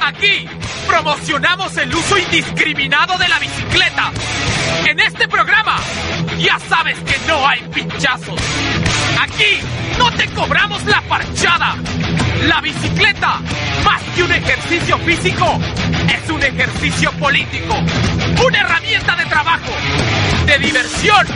[0.00, 0.48] Aquí
[0.86, 4.12] promocionamos el uso indiscriminado de la bicicleta.
[4.86, 5.76] En este programa
[6.38, 8.40] ya sabes que no hay pinchazos.
[9.20, 9.58] Aquí
[9.98, 11.76] no te cobramos la parchada.
[12.46, 13.40] La bicicleta,
[13.84, 15.58] más que un ejercicio físico,
[16.08, 17.74] es un ejercicio político.
[18.46, 19.72] Una herramienta de trabajo,
[20.46, 21.26] de diversión,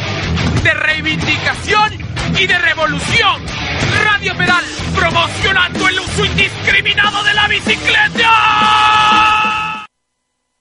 [0.63, 1.93] de reivindicación
[2.39, 3.60] y de revolución.
[4.05, 8.31] Radio Pedal promocionando el uso indiscriminado de la bicicleta.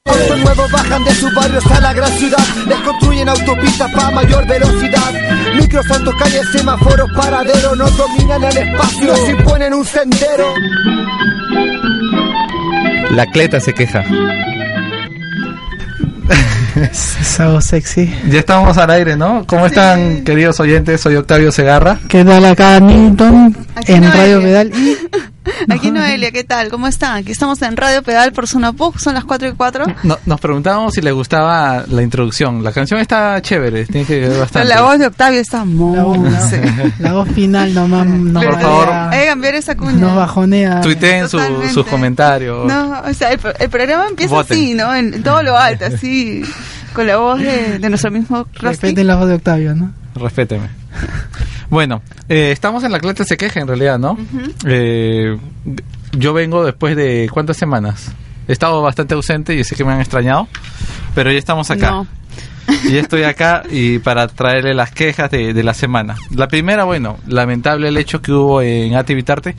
[0.05, 4.47] Autos nuevos bajan de sus barrios a la gran ciudad Les construyen autopistas para mayor
[4.47, 5.13] velocidad
[5.55, 10.53] Micros, santos, calles, semáforos, paraderos Nos dominan el espacio, nos imponen un sendero
[13.11, 14.03] La cleta se queja.
[16.75, 18.13] Es algo sexy.
[18.29, 19.43] Ya estamos al aire, ¿no?
[19.45, 21.01] ¿Cómo están, queridos oyentes?
[21.01, 21.97] Soy Octavio Segarra.
[22.07, 23.55] ¿Qué tal acá, Newton?
[23.75, 24.71] Aquí En no Radio Pedal.
[24.73, 24.97] Y
[25.69, 26.69] Aquí Noelia, ¿qué tal?
[26.69, 27.17] ¿Cómo están?
[27.17, 29.85] Aquí estamos en Radio Pedal por Zona Pug, son las 4 y 4.
[30.03, 32.63] No- nos preguntábamos si les gustaba la introducción.
[32.63, 34.69] La canción está chévere, tiene que ver Pero bastante.
[34.69, 35.99] la voz de Octavio está la, muy...
[35.99, 36.17] voz,
[36.99, 38.89] la voz final nomás nos Por favor.
[38.89, 39.91] Hay que cambiar esa cuña.
[39.93, 40.81] Nos bajonea.
[40.81, 41.39] Tuiteen su-
[41.73, 42.65] sus comentarios.
[42.65, 44.57] No, o sea, el, el programa empieza Voten.
[44.57, 44.93] así, ¿no?
[44.95, 46.43] En, en todo lo alto, así,
[46.93, 48.65] con la voz de, de nuestro mismo Krusty.
[48.67, 49.91] Respeten la voz de Octavio, ¿no?
[50.15, 50.69] Respéteme.
[51.69, 54.17] Bueno, eh, estamos en la cleta se queja en realidad, ¿no?
[54.65, 55.37] Eh,
[56.13, 58.11] yo vengo después de cuántas semanas.
[58.47, 60.47] He estado bastante ausente y sé que me han extrañado,
[61.13, 61.91] pero ya estamos acá.
[61.91, 62.07] No.
[62.85, 66.15] Y ya estoy acá y para traerle las quejas de, de la semana.
[66.35, 69.55] La primera, bueno, lamentable el hecho que hubo en Ativitarte.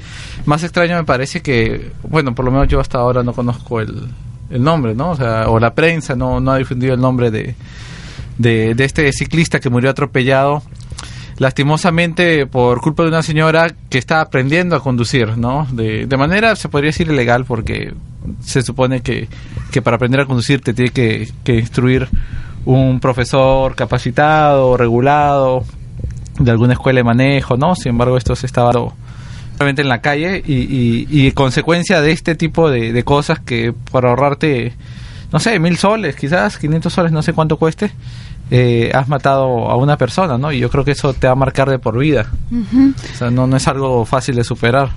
[0.47, 4.09] Más extraño me parece que, bueno, por lo menos yo hasta ahora no conozco el,
[4.51, 5.11] el nombre, ¿no?
[5.11, 7.55] O sea, o la prensa no, no ha difundido el nombre de,
[8.39, 10.63] de, de este ciclista que murió atropellado
[11.41, 15.67] lastimosamente por culpa de una señora que está aprendiendo a conducir, ¿no?
[15.73, 17.95] De, de manera, se podría decir, ilegal porque
[18.43, 19.27] se supone que,
[19.73, 22.09] que para aprender a conducir te tiene que, que instruir
[22.67, 25.65] un profesor capacitado, regulado,
[26.39, 27.75] de alguna escuela de manejo, ¿no?
[27.75, 28.73] Sin embargo, esto se estaba
[29.61, 34.05] en la calle y, y, y consecuencia de este tipo de, de cosas que por
[34.05, 34.75] ahorrarte,
[35.33, 37.93] no sé, mil soles, quizás 500 soles, no sé cuánto cueste,
[38.51, 40.53] eh, has matado a una persona, ¿no?
[40.53, 42.27] Y yo creo que eso te va a marcar de por vida.
[42.51, 42.93] Ujú.
[43.13, 44.91] O sea, no, no es algo fácil de superar.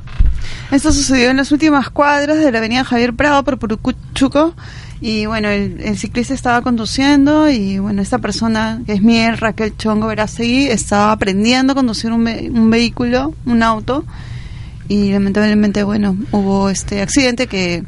[0.72, 4.54] Esto sucedió en las últimas cuadras de la avenida Javier Prado por Purucuchuco.
[5.02, 9.76] Y bueno, el, el ciclista estaba conduciendo y bueno, esta persona que es Miel Raquel
[9.78, 14.06] Chongo Verasegui estaba aprendiendo a conducir un, ve- un vehículo, un auto.
[14.88, 17.84] Y lamentablemente, bueno, hubo este accidente que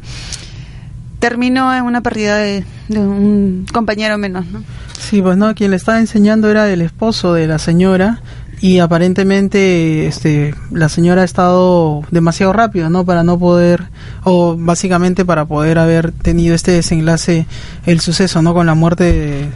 [1.29, 4.61] terminó en una pérdida de, un compañero menos, ¿no?
[4.99, 8.21] Sí, pues no, quien le estaba enseñando era el esposo de la señora
[8.61, 13.05] y aparentemente este la señora ha estado demasiado rápido, ¿no?
[13.05, 13.85] Para no poder
[14.23, 17.47] o básicamente para poder haber tenido este desenlace
[17.87, 18.53] el suceso, ¿no?
[18.53, 19.49] Con la muerte de-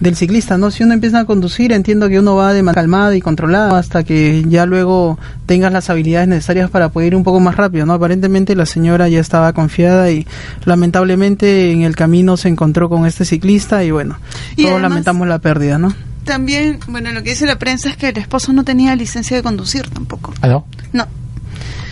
[0.00, 0.70] del ciclista, ¿no?
[0.70, 4.04] Si uno empieza a conducir, entiendo que uno va de manera calmada y controlada hasta
[4.04, 7.94] que ya luego tengas las habilidades necesarias para poder ir un poco más rápido, ¿no?
[7.94, 10.24] Aparentemente la señora ya estaba confiada y
[10.64, 14.18] lamentablemente en el camino se encontró con este ciclista y bueno,
[14.52, 15.92] Y todos además- lamentamos la pérdida, ¿no?
[16.24, 19.42] También, bueno, lo que dice la prensa es que el esposo no tenía licencia de
[19.42, 20.32] conducir tampoco.
[20.42, 20.66] ¿Ah, no?
[20.92, 21.06] No.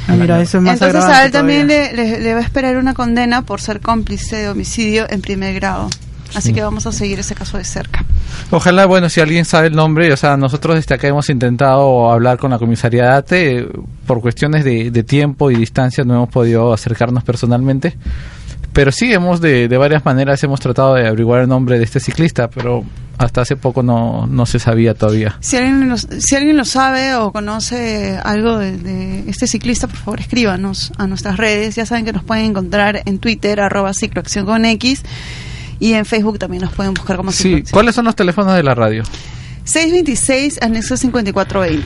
[0.08, 2.94] Ah, mira, eso es más Entonces a él también le- le va a esperar una
[2.94, 5.88] condena por ser cómplice de homicidio en primer grado.
[6.36, 8.04] Así que vamos a seguir ese caso de cerca.
[8.50, 12.38] Ojalá, bueno, si alguien sabe el nombre, o sea, nosotros desde acá hemos intentado hablar
[12.38, 13.68] con la comisaría de ATE,
[14.06, 17.96] por cuestiones de, de tiempo y distancia no hemos podido acercarnos personalmente,
[18.72, 21.98] pero sí hemos de, de varias maneras hemos tratado de averiguar el nombre de este
[21.98, 22.84] ciclista, pero
[23.16, 25.38] hasta hace poco no, no se sabía todavía.
[25.40, 29.96] Si alguien, lo, si alguien lo sabe o conoce algo de, de este ciclista, por
[29.96, 31.76] favor escríbanos a nuestras redes.
[31.76, 35.02] Ya saben que nos pueden encontrar en Twitter, arroba cicloacción con X.
[35.78, 37.62] Y en Facebook también nos pueden buscar como Sí.
[37.70, 39.02] ¿cuáles son los teléfonos de la radio?
[39.64, 41.82] 626 anexo 5420.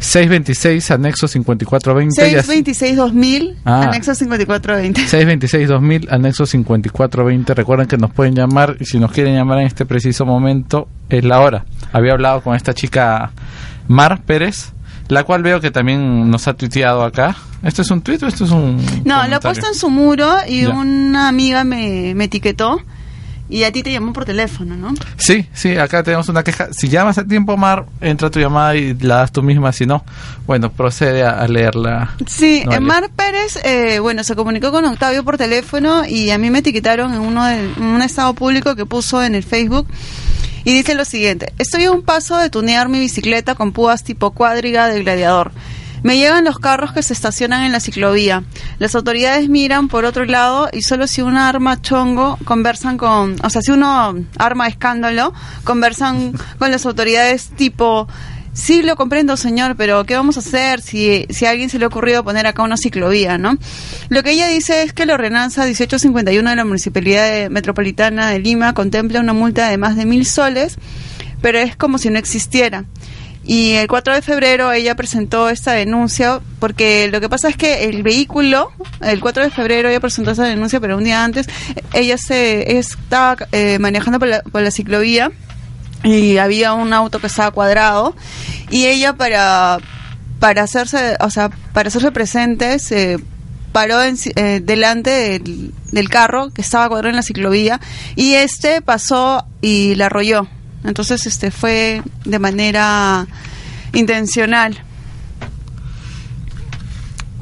[0.00, 3.82] 626 anexo 5420 y así- 626 2000 Ah.
[3.88, 5.00] anexo 5420.
[5.06, 7.54] 626-2000, anexo 5420.
[7.54, 11.24] Recuerden que nos pueden llamar y si nos quieren llamar en este preciso momento es
[11.24, 11.64] la hora.
[11.92, 13.32] Había hablado con esta chica
[13.88, 14.72] Mar Pérez,
[15.08, 17.36] la cual veo que también nos ha tuiteado acá.
[17.62, 18.76] ¿Esto es un tuit o esto es un.?
[18.76, 19.40] No, lo ha comentario?
[19.40, 20.70] puesto en su muro y Ya.
[20.70, 22.80] una amiga me, me etiquetó
[23.52, 24.94] y a ti te llamó por teléfono, ¿no?
[25.18, 26.68] Sí, sí, acá tenemos una queja.
[26.72, 29.72] Si llamas a tiempo, Mar, entra tu llamada y la das tú misma.
[29.72, 30.04] Si no,
[30.46, 32.14] bueno, procede a, a leerla.
[32.26, 36.38] Sí, No, eh, Mar Pérez, eh, bueno, se comunicó con Octavio por teléfono y a
[36.38, 39.86] mí me etiquetaron en uno de, en un estado público que puso en el Facebook
[40.64, 44.30] y dice lo siguiente: Estoy a un paso de tunear mi bicicleta con púas tipo
[44.30, 45.52] cuadriga de gladiador.
[46.02, 48.44] Me llegan los carros que se estacionan en la ciclovía.
[48.78, 53.50] Las autoridades miran por otro lado y solo si uno arma chongo conversan con, o
[53.50, 55.32] sea, si uno arma escándalo,
[55.64, 58.08] conversan con las autoridades tipo
[58.54, 61.86] Sí, lo comprendo, señor, pero ¿qué vamos a hacer si, si a alguien se le
[61.86, 63.56] ha ocurrido poner acá una ciclovía, no?
[64.10, 68.74] Lo que ella dice es que la ordenanza 1851 de la Municipalidad Metropolitana de Lima
[68.74, 70.76] contempla una multa de más de mil soles,
[71.40, 72.84] pero es como si no existiera.
[73.44, 77.84] Y el 4 de febrero ella presentó esta denuncia porque lo que pasa es que
[77.84, 81.46] el vehículo, el 4 de febrero ella presentó esa denuncia, pero un día antes
[81.92, 85.32] ella se estaba eh, manejando por la, por la ciclovía
[86.04, 88.14] y había un auto que estaba cuadrado
[88.70, 89.78] y ella para
[90.40, 93.18] para hacerse o sea para hacerse presente se
[93.72, 97.80] paró en, eh, delante del, carro que estaba cuadrado en la ciclovía
[98.16, 100.48] y este pasó y la arrolló
[100.84, 103.26] entonces este fue de manera
[103.92, 104.82] intencional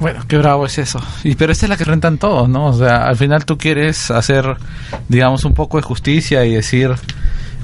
[0.00, 0.98] bueno, qué bravo es eso.
[1.24, 2.68] Y pero esa es la que rentan todos, ¿no?
[2.68, 4.56] O sea, al final tú quieres hacer,
[5.08, 6.94] digamos, un poco de justicia y decir,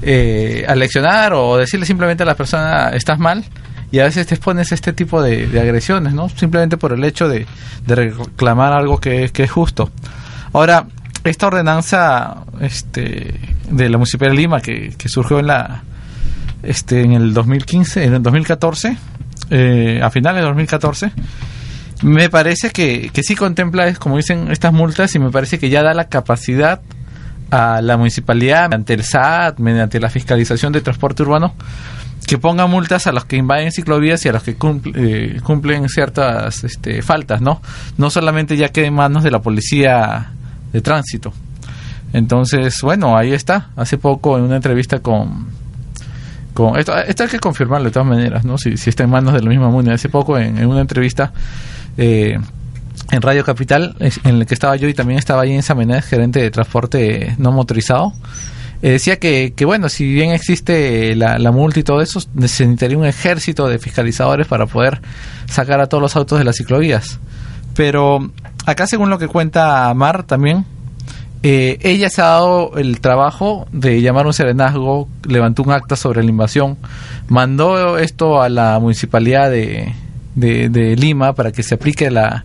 [0.03, 3.43] eh, aleccionar o decirle simplemente a la persona estás mal
[3.91, 6.29] y a veces te expones este tipo de, agresiones, ¿no?
[6.29, 7.47] Simplemente por el hecho de,
[7.87, 9.89] reclamar algo que, es justo.
[10.53, 10.85] Ahora,
[11.29, 13.33] esta ordenanza este,
[13.69, 15.83] de la Municipalidad de Lima que, surgió en la
[16.63, 18.97] este en el 2015, en el 2014,
[19.49, 21.11] eh, a finales de 2014,
[22.03, 25.83] me parece que, que sí contempla, como dicen, estas multas y me parece que ya
[25.83, 26.81] da la capacidad
[27.51, 31.53] a la municipalidad, mediante el SAT, mediante la fiscalización de transporte urbano,
[32.25, 34.55] que ponga multas a los que invaden ciclovías y a los que
[34.95, 37.61] eh, cumplen ciertas este, faltas, ¿no?
[37.97, 40.33] No solamente ya quede en manos de la policía
[40.71, 41.33] de tránsito.
[42.13, 43.69] Entonces, bueno, ahí está.
[43.75, 45.47] Hace poco en una entrevista con...
[46.53, 48.57] con esto, esto hay que confirmarlo de todas maneras, ¿no?
[48.57, 49.91] Si, si está en manos de la misma MUNI.
[49.91, 51.33] Hace poco en, en una entrevista...
[51.97, 52.37] Eh,
[53.11, 56.51] en Radio Capital, en el que estaba yo y también estaba ahí en gerente de
[56.51, 58.13] transporte no motorizado.
[58.81, 62.97] Eh, decía que, que, bueno, si bien existe la, la, multa y todo eso, necesitaría
[62.97, 65.01] un ejército de fiscalizadores para poder
[65.47, 67.19] sacar a todos los autos de las ciclovías.
[67.75, 68.31] Pero
[68.67, 70.65] acá, según lo que cuenta Mar también,
[71.41, 76.21] eh, ella se ha dado el trabajo de llamar un serenazgo, levantó un acta sobre
[76.21, 76.77] la invasión,
[77.29, 79.93] mandó esto a la municipalidad de,
[80.35, 82.43] de Lima para que se aplique la,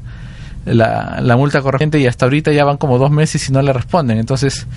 [1.36, 4.18] multa correspondiente y hasta ahorita ya van como dos meses y no le responden.
[4.18, 4.68] Entonces,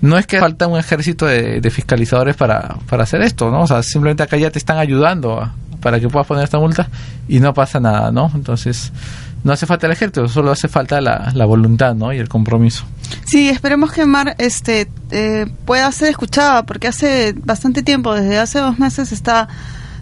[0.00, 3.62] no es que falta un ejército de, fiscalizadores para, para, hacer esto, ¿no?
[3.62, 5.48] O sea, simplemente acá ya te están ayudando
[5.80, 6.88] para que puedas poner esta multa
[7.28, 8.30] y no pasa nada, ¿no?
[8.34, 8.92] Entonces,
[9.42, 12.12] no hace falta el ejército, solo hace falta la, la voluntad, ¿no?
[12.12, 12.84] Y el compromiso.
[13.24, 18.58] Sí, esperemos que Mar este, eh, pueda ser escuchada, porque hace bastante tiempo, desde hace
[18.58, 19.48] dos meses, está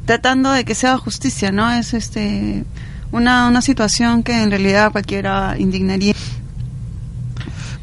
[0.04, 1.70] tratando de que se haga justicia, ¿no?
[1.70, 2.64] Es este
[3.12, 6.14] una, una situación que en realidad cualquiera indignaría.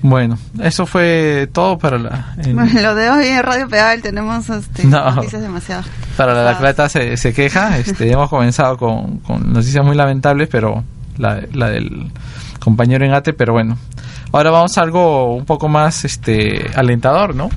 [0.02, 2.36] Bueno, eso fue todo para la...
[2.46, 5.84] lo de hoy en Radio Pedal tenemos este, noticias demasiado...
[6.16, 10.48] Para la, la clata se, se queja, este, hemos comenzado con, con, noticias muy lamentables,
[10.50, 10.84] pero
[11.18, 12.12] la, la del
[12.60, 13.78] compañero Engate, pero bueno.
[14.32, 17.50] Ahora vamos a algo un poco más este alentador, ¿no?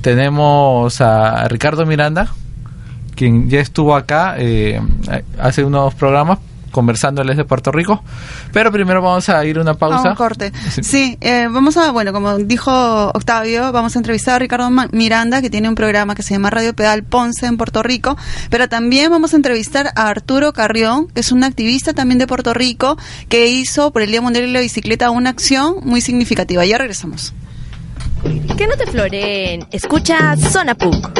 [0.00, 2.28] Tenemos a Ricardo Miranda,
[3.14, 4.80] quien ya estuvo acá eh,
[5.38, 6.38] hace unos programas
[6.78, 8.04] conversando él es de Puerto Rico.
[8.52, 10.10] Pero primero vamos a ir a una pausa.
[10.10, 10.52] un corte.
[10.80, 15.50] Sí, eh, vamos a, bueno, como dijo Octavio, vamos a entrevistar a Ricardo Miranda, que
[15.50, 18.16] tiene un programa que se llama Radio Pedal Ponce en Puerto Rico.
[18.48, 22.54] Pero también vamos a entrevistar a Arturo Carrión, que es un activista también de Puerto
[22.54, 22.96] Rico,
[23.28, 26.64] que hizo por el Día Mundial de la Bicicleta una acción muy significativa.
[26.64, 27.34] Ya regresamos.
[28.56, 29.66] Que no te floreen.
[29.72, 31.10] Escucha Zona PUC.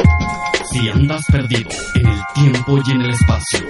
[0.71, 3.67] Si andas perdido en el tiempo y en el espacio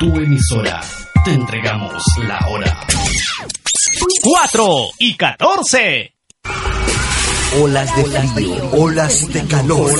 [0.00, 0.80] tu emisora
[1.26, 2.86] te entregamos la hora.
[4.22, 6.14] 4 y 14.
[7.60, 9.92] Olas de frío, olas de calor,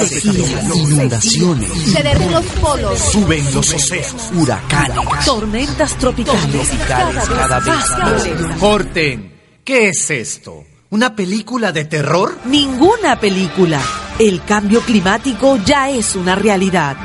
[0.74, 1.70] inundaciones.
[1.92, 2.98] Ceder los polos.
[2.98, 6.70] Suben los océanos, huracanes, tormentas tropicales.
[6.88, 8.58] Cada vez más.
[8.58, 10.64] Corten, ¿qué es esto?
[10.88, 12.38] ¿Una película de terror?
[12.46, 13.82] Ninguna película.
[14.18, 16.96] El cambio climático ya es una realidad.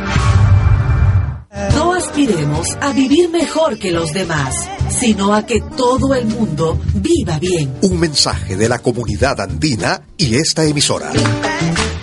[1.73, 4.55] No aspiremos a vivir mejor que los demás,
[4.89, 7.73] sino a que todo el mundo viva bien.
[7.81, 11.11] Un mensaje de la comunidad andina y esta emisora.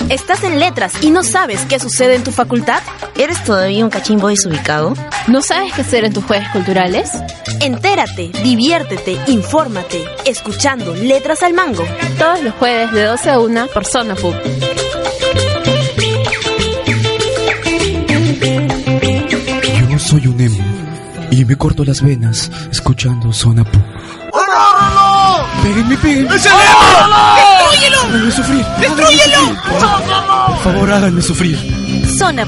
[0.08, 2.82] ¿Estás en letras y no sabes qué sucede en tu facultad?
[3.14, 4.94] ¿Eres todavía un cachimbo desubicado?
[5.28, 7.10] ¿No sabes qué hacer en tus jueves culturales?
[7.60, 11.84] Entérate, diviértete, infórmate, escuchando Letras al Mango.
[12.18, 14.34] Todos los jueves de 12 a 1 por Zona Pub.
[20.12, 20.58] Soy un emo
[21.30, 23.80] y me corto las venas escuchando Zona Pop.
[24.34, 25.46] ¡Agárralo!
[25.62, 26.28] Péguenme, péguenme.
[26.28, 28.00] ¡Destrúyelo!
[28.02, 28.64] Háganme sufrir.
[28.78, 29.56] ¡Destrúyelo!
[30.48, 31.56] Por favor, háganme sufrir.
[32.18, 32.44] Zona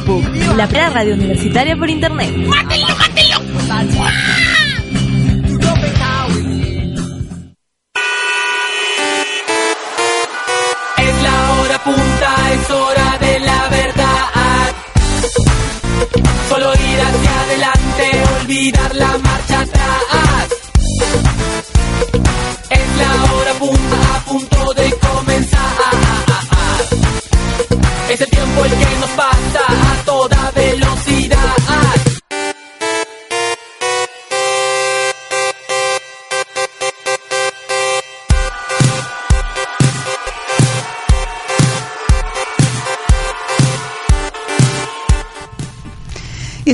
[0.55, 2.37] la primera radio universitaria por internet.
[2.37, 4.74] ¡Mátenlo, mátenlo!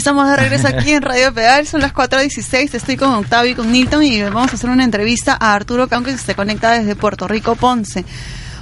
[0.00, 3.71] Estamos de regreso aquí en Radio Pedal, son las 4.16, estoy con Octavio y con
[3.71, 7.28] Nilton y vamos a hacer una entrevista a Arturo Cam que se conecta desde Puerto
[7.28, 8.07] Rico, Ponce.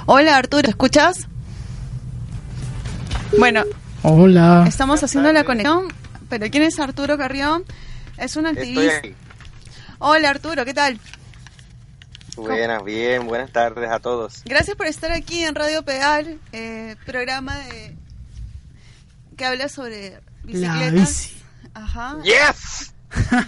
[0.05, 1.29] Hola Arturo, ¿escuchas?
[3.37, 3.63] Bueno,
[4.03, 4.65] Hola.
[4.67, 5.87] estamos haciendo la conexión,
[6.27, 7.63] pero ¿quién es Arturo Carrión?
[8.17, 9.07] Es un activista.
[9.99, 10.99] Hola Arturo, ¿qué tal?
[12.35, 14.41] Buenas, bien, buenas tardes a todos.
[14.43, 17.95] Gracias por estar aquí en Radio Pedal, eh, programa de
[19.37, 20.19] que habla sobre
[20.51, 20.91] bicicletas.
[20.93, 21.35] bici.
[21.73, 22.17] Ajá.
[22.23, 22.93] ¡Yes!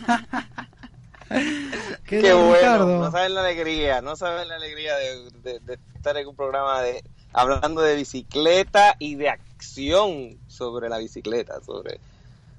[2.05, 2.99] Qué, Qué bueno, Ricardo.
[3.05, 6.81] no saben la alegría, no saben la alegría de, de- de estar en un programa
[6.81, 12.01] de hablando de bicicleta y de acción sobre la bicicleta, sobre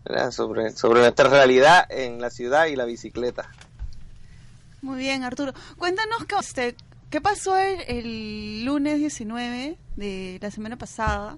[0.04, 0.30] ¿verdad?
[0.30, 3.50] sobre sobre nuestra realidad en la ciudad y la bicicleta.
[4.80, 5.52] Muy bien, Arturo.
[5.76, 6.74] Cuéntanos qué, este,
[7.10, 11.36] qué pasó el, el lunes 19 de la semana pasada,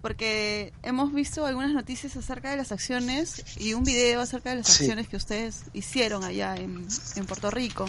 [0.00, 4.66] porque hemos visto algunas noticias acerca de las acciones y un video acerca de las
[4.68, 4.84] Sí.
[4.84, 6.86] acciones que ustedes hicieron allá en,
[7.16, 7.86] en Puerto Rico.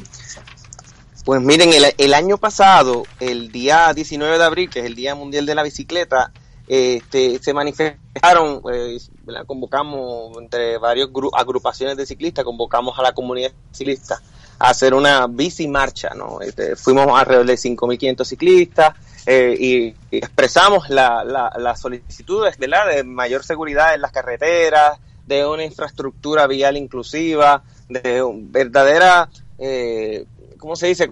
[1.25, 5.13] Pues miren, el, el año pasado, el día 19 de abril, que es el Día
[5.15, 6.31] Mundial de la Bicicleta,
[6.67, 9.45] este, se manifestaron, eh, ¿verdad?
[9.45, 14.21] convocamos entre varias agrupaciones de ciclistas, convocamos a la comunidad ciclista
[14.59, 16.41] hacer una bici marcha, ¿no?
[16.41, 18.93] Este, fuimos alrededor de 5.500 ciclistas
[19.25, 22.87] eh, y, expresamos la, la, las solicitudes, ¿verdad?
[22.87, 30.25] De mayor seguridad en las carreteras, de una infraestructura vial inclusiva, de verdadera, eh,
[30.57, 31.11] ¿cómo se dice?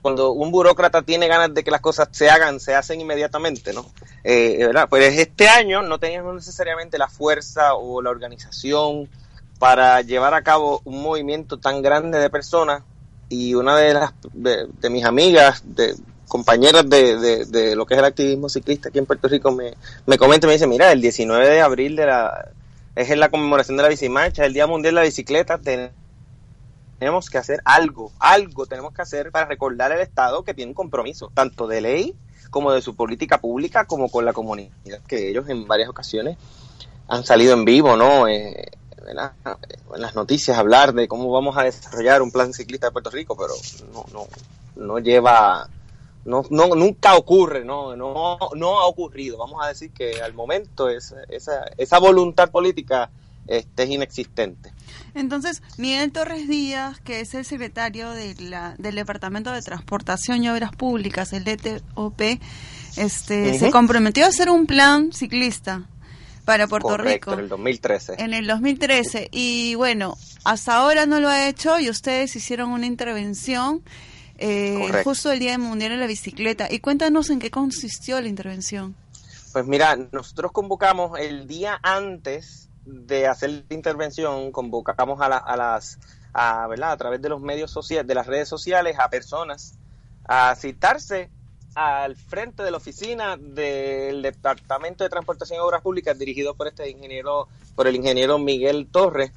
[0.00, 3.84] Cuando un burócrata tiene ganas de que las cosas se hagan, se hacen inmediatamente, ¿no?
[4.24, 4.88] Eh, ¿verdad?
[4.88, 9.10] Pues este año no teníamos necesariamente la fuerza o la organización
[9.60, 12.82] para llevar a cabo un movimiento tan grande de personas
[13.28, 15.94] y una de las de, mis amigas, de
[16.26, 19.74] compañeras de, de, lo que es el activismo ciclista aquí en Puerto Rico me,
[20.06, 22.48] me comenta y me dice, mira, el 19 de abril de la,
[22.96, 25.90] es en la conmemoración de la bicimarcha, el Día Mundial de la Bicicleta, ten-
[26.98, 30.74] tenemos que hacer algo, algo tenemos que hacer para recordar al Estado que tiene un
[30.74, 32.14] compromiso, tanto de ley
[32.50, 34.70] como de su política pública, como con la comunidad,
[35.06, 36.38] que ellos en varias ocasiones
[37.08, 38.26] han salido en vivo, ¿no?
[38.26, 38.70] Eh,
[39.04, 39.32] ¿verdad?
[39.94, 43.36] en las noticias hablar de cómo vamos a desarrollar un plan ciclista de Puerto Rico,
[43.36, 43.54] pero
[43.92, 44.26] no, no,
[44.76, 45.68] no lleva,
[46.24, 49.38] no, no, nunca ocurre, no, no, no ha ocurrido.
[49.38, 53.10] Vamos a decir que al momento es, esa, esa voluntad política
[53.46, 54.72] este, es inexistente.
[55.14, 60.48] Entonces, Miguel Torres Díaz, que es el secretario de la, del Departamento de Transportación y
[60.48, 62.20] Obras Públicas, el DTOP,
[62.96, 63.70] este, se Ujú.
[63.70, 65.88] comprometió a hacer un plan ciclista
[66.52, 68.14] para Puerto Correcto, Rico en el 2013.
[68.18, 72.86] en el 2013 y bueno, hasta ahora no lo ha hecho y ustedes hicieron una
[72.86, 73.82] intervención
[74.38, 76.66] eh, justo el Día Mundial de la Bicicleta.
[76.70, 78.94] Y cuéntanos en qué consistió la intervención.
[79.52, 85.56] Pues mira, nosotros convocamos el día antes de hacer la intervención, convocamos a, la- a
[85.56, 85.98] las,
[86.32, 86.92] a, ¿verdad?
[86.92, 89.74] a través de los medios sociales, de las redes sociales, a personas
[90.24, 91.28] a citarse
[91.74, 96.90] al frente de la oficina del Departamento de Transportación y Obras Públicas dirigido por este
[96.90, 99.32] ingeniero, por el ingeniero Miguel Torres,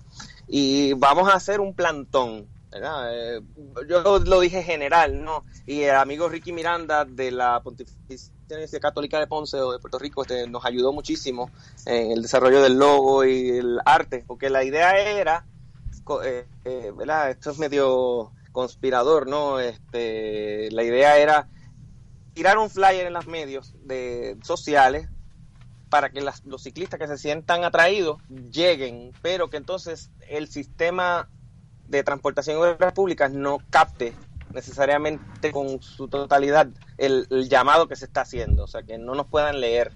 [0.47, 2.47] y vamos a hacer un plantón.
[2.75, 3.39] Eh,
[3.87, 5.45] yo lo, dije general, ¿no?
[5.67, 10.23] Y el amigo Ricky Miranda de la Pontificia Católica de Ponce o de Puerto Rico
[10.23, 11.51] este, nos ayudó muchísimo
[11.85, 15.45] en el desarrollo del logo y el arte, porque la idea era,
[16.23, 17.29] eh, eh, ¿verdad?
[17.29, 19.59] Esto es medio conspirador, ¿no?
[19.59, 21.47] Este, la idea era
[22.33, 25.07] tirar un flyer en los medios de, sociales
[25.89, 28.19] para que las- los ciclistas que se sientan atraídos
[28.51, 31.27] lleguen, pero que entonces el sistema
[31.87, 34.13] de transportación de obras públicas no capte
[34.53, 39.15] necesariamente con su totalidad el, el llamado que se está haciendo, o sea, que no
[39.15, 39.91] nos puedan leer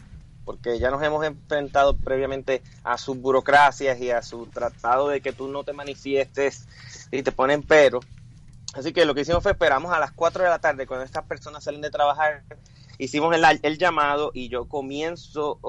[0.45, 5.33] porque ya nos hemos enfrentado previamente a sus burocracias y a su tratado de que
[5.33, 6.67] tú no te manifiestes
[7.11, 7.99] y te ponen pero.
[8.77, 11.25] Así que lo que hicimos fue esperamos a las 4 de la tarde cuando estas
[11.25, 12.43] personas salen de trabajar,
[12.99, 15.59] hicimos el, el llamado y yo comienzo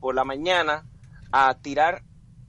[0.00, 0.86] por la mañana
[1.32, 2.02] a tirar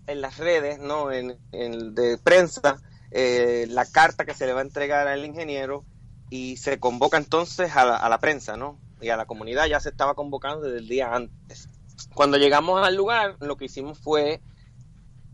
[0.08, 1.12] en las redes, ¿no?
[1.12, 5.84] En, en de prensa, eh, la carta que se le va a entregar al ingeniero
[6.30, 8.80] y se convoca entonces a la, a la prensa, ¿no?
[9.02, 11.68] Y a la comunidad ya se estaba convocando desde el día antes.
[12.14, 14.40] Cuando llegamos al lugar, lo que hicimos fue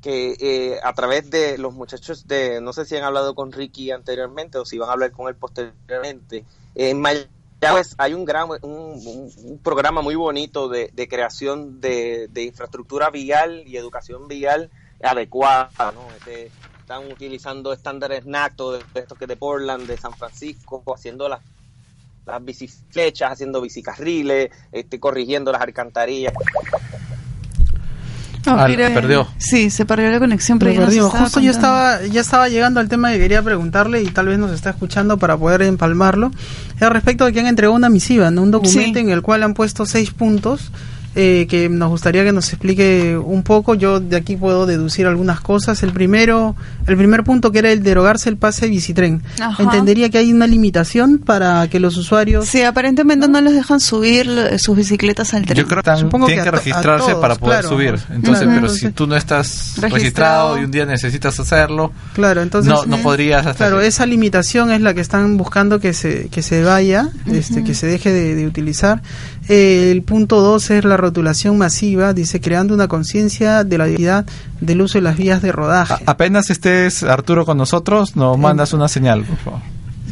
[0.04, 3.90] que eh, a través de los muchachos de, no sé si han hablado con Ricky
[3.90, 6.44] anteriormente o si van a hablar con él posteriormente,
[6.76, 13.10] en Mayagüez hay un, gran, un programa muy bonito de, de creación de, de, infraestructura
[13.12, 14.70] vial y educación vial
[15.02, 16.06] adecuada, ¿no?
[16.18, 21.30] Este, están utilizando estándares NACTO de, de estos que de Portland, de San Francisco, haciendo
[21.30, 21.40] las
[22.26, 26.34] las biciflechas, haciendo bicicarriles, este, corrigiendo las alcantarillas.
[28.46, 29.28] No, Ah, mire, perdió.
[29.38, 30.60] Sí, se perdió la conexión.
[30.60, 31.12] Pero perdimos.
[31.12, 31.52] Justo yo contando.
[31.52, 35.18] estaba, ya estaba llegando al tema que quería preguntarle y tal vez nos está escuchando
[35.18, 36.32] para poder empalmarlo.
[36.80, 38.42] Es respecto de que han entregado una misiva, ¿no?
[38.44, 39.06] un documento Sí.
[39.06, 40.72] en el cual han puesto seis puntos
[41.16, 43.76] eh, que nos gustaría que nos explique un poco.
[43.76, 45.84] Yo de aquí puedo deducir algunas cosas.
[45.84, 46.56] El primero,
[46.88, 49.22] el primer punto que era el derogarse el pase de bicitren.
[49.40, 49.62] Ajá.
[49.64, 54.28] Entendería que hay una limitación para que los usuarios Sí, aparentemente no les dejan subir
[54.30, 55.58] eh, sus bicicletas al tren.
[55.58, 57.70] Yo creo que Supongo tienen que que, registrarse todos, para poder claro.
[57.70, 58.00] subir.
[58.12, 58.62] Entonces, Claro.
[58.62, 60.60] pero si tú no estás registrado, Registrado.
[60.60, 64.82] y un día necesitas hacerlo, Claro, entonces no, no podrías hasta Claro, esa limitación es
[64.82, 68.48] la que están buscando que se que se vaya, este, que se deje de, de
[68.48, 69.02] utilizar.
[69.50, 74.26] Eh, el punto 2 es la rotulación masiva, dice creando una conciencia de la utilidad
[74.62, 75.94] del uso de las vías de rodaje.
[75.94, 79.60] A- apenas estés Arturo con nosotros, nos mandas una señal, por favor.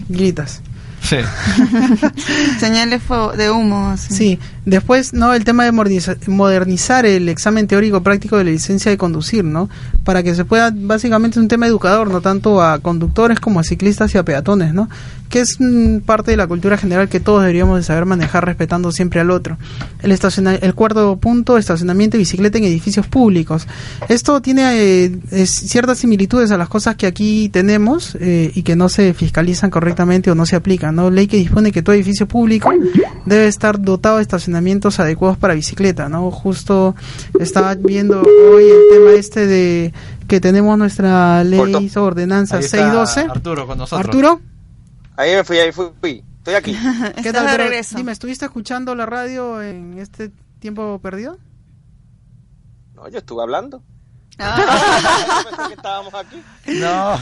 [0.09, 0.61] Gritas.
[1.01, 1.15] Sí.
[2.59, 3.01] Señales
[3.37, 3.89] de humo.
[3.89, 4.13] así.
[4.13, 5.33] Sí, después, ¿no?
[5.33, 9.69] El tema de moderniza- modernizar el examen teórico práctico de la licencia de conducir, ¿no?
[10.03, 13.63] Para que se pueda, básicamente es un tema educador, no tanto a conductores como a
[13.63, 14.89] ciclistas y a peatones, ¿no?
[15.31, 18.91] Que es mm, parte de la cultura general que todos deberíamos de saber manejar respetando
[18.91, 19.57] siempre al otro.
[20.03, 23.65] El, estaciona- el cuarto punto, estacionamiento y bicicleta en edificios públicos.
[24.09, 24.63] Esto tiene
[25.05, 29.13] eh, es ciertas similitudes a las cosas que aquí tenemos eh, y que no se
[29.13, 31.09] fiscalizan correctamente o no se aplican, ¿no?
[31.09, 32.69] Ley que dispone que todo edificio público
[33.25, 36.29] debe estar dotado de estacionamientos adecuados para bicicleta, ¿no?
[36.29, 36.93] Justo
[37.39, 39.93] estaba viendo hoy el tema este de
[40.27, 43.19] que tenemos nuestra ley ordenanza Ahí está 612.
[43.31, 44.05] Arturo con nosotros.
[44.07, 44.41] Arturo,
[45.17, 46.23] Ahí me fui, ahí fui, fui.
[46.37, 46.71] estoy aquí.
[47.23, 47.45] ¿qué tal?
[47.45, 47.97] de Pero regreso.
[47.97, 51.37] dime, ¿estuviste escuchando la radio en este tiempo perdido?
[52.95, 53.83] No, yo estuve hablando.
[54.39, 55.43] Ah.
[55.49, 56.41] Pensé que estábamos aquí.
[56.79, 57.17] No.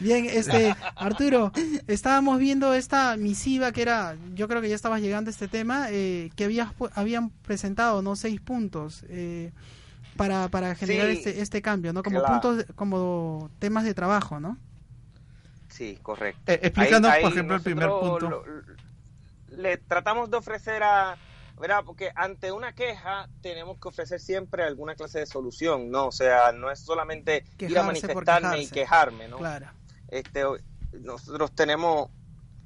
[0.00, 1.52] Bien, este, Arturo,
[1.88, 5.86] estábamos viendo esta misiva que era, yo creo que ya estabas llegando a este tema,
[5.90, 8.14] eh, que habías, pu- habían presentado, ¿no?
[8.16, 9.52] Seis puntos eh,
[10.16, 12.02] para, para generar Sí, este, este cambio, ¿no?
[12.02, 12.40] Como claro.
[12.40, 14.56] puntos, como temas de trabajo, ¿no?
[15.76, 16.40] Sí, correcto.
[16.52, 18.30] Eh, explícanos, Ahí- por ahí ejemplo, el primer punto.
[18.30, 18.44] lo-
[19.56, 21.16] le tratamos de ofrecer a,
[21.60, 21.82] ¿verdad?
[21.84, 26.06] Porque ante una queja tenemos que ofrecer siempre alguna clase de solución, ¿no?
[26.06, 29.38] O sea, no es solamente ir a manifestarme y quejarme, ¿no?
[29.38, 29.66] Claro.
[30.08, 30.44] Este,
[30.92, 32.10] nosotros tenemos,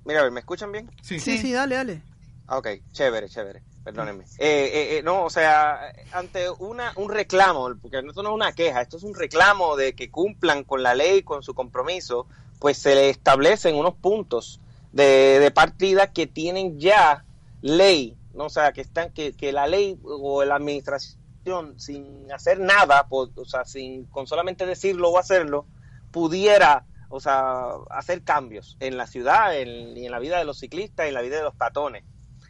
[0.04, 0.90] mira, a ver, ¿me escuchan bien?
[1.02, 1.18] Sí.
[1.20, 2.02] Sí, sí, dale, dale.
[2.46, 3.62] Ah, Ok, chévere, chévere.
[3.84, 4.24] Perdónenme.
[4.38, 8.52] Eh, eh, eh, no, o sea, ante una, un reclamo, porque esto no es una
[8.52, 12.26] queja, esto es un reclamo de que cumplan con la ley, con su compromiso,
[12.60, 14.60] pues se le establecen unos puntos
[14.92, 17.24] de, de partida que tienen ya
[17.62, 18.44] ley, ¿no?
[18.44, 21.16] o sea, que están, que, que la ley o la administración,
[21.78, 25.66] sin hacer nada, po- o sea, sin con solamente decirlo o hacerlo,
[26.10, 30.58] pudiera, o sea, hacer cambios en la ciudad, en, y en la vida de los
[30.58, 32.04] ciclistas, en la vida de los patones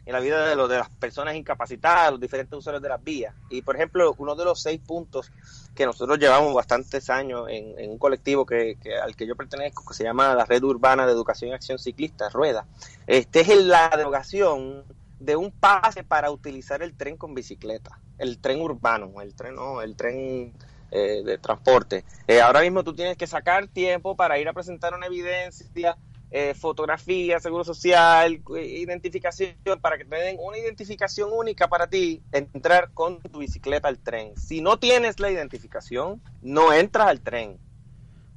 [0.05, 3.33] en la vida de, los, de las personas incapacitadas, los diferentes usuarios de las vías.
[3.49, 5.31] Y, por ejemplo, uno de los seis puntos
[5.75, 9.85] que nosotros llevamos bastantes años en, en un colectivo que, que- al que yo pertenezco,
[9.87, 12.65] que se llama la Red Urbana de Educación y Acción Ciclista, Rueda,
[13.07, 14.83] este es la derogación
[15.19, 19.81] de un pase para utilizar el tren con bicicleta, el tren urbano, el tren, no,
[19.81, 20.53] el tren
[20.89, 22.03] eh, de transporte.
[22.27, 25.95] Eh, ahora mismo tú tienes que sacar tiempo para ir a presentar una evidencia,
[26.31, 32.91] eh, fotografía, seguro social, identificación, para que te den una identificación única para ti, entrar
[32.93, 34.35] con tu bicicleta al tren.
[34.37, 37.57] Si no tienes la identificación, no entras al tren.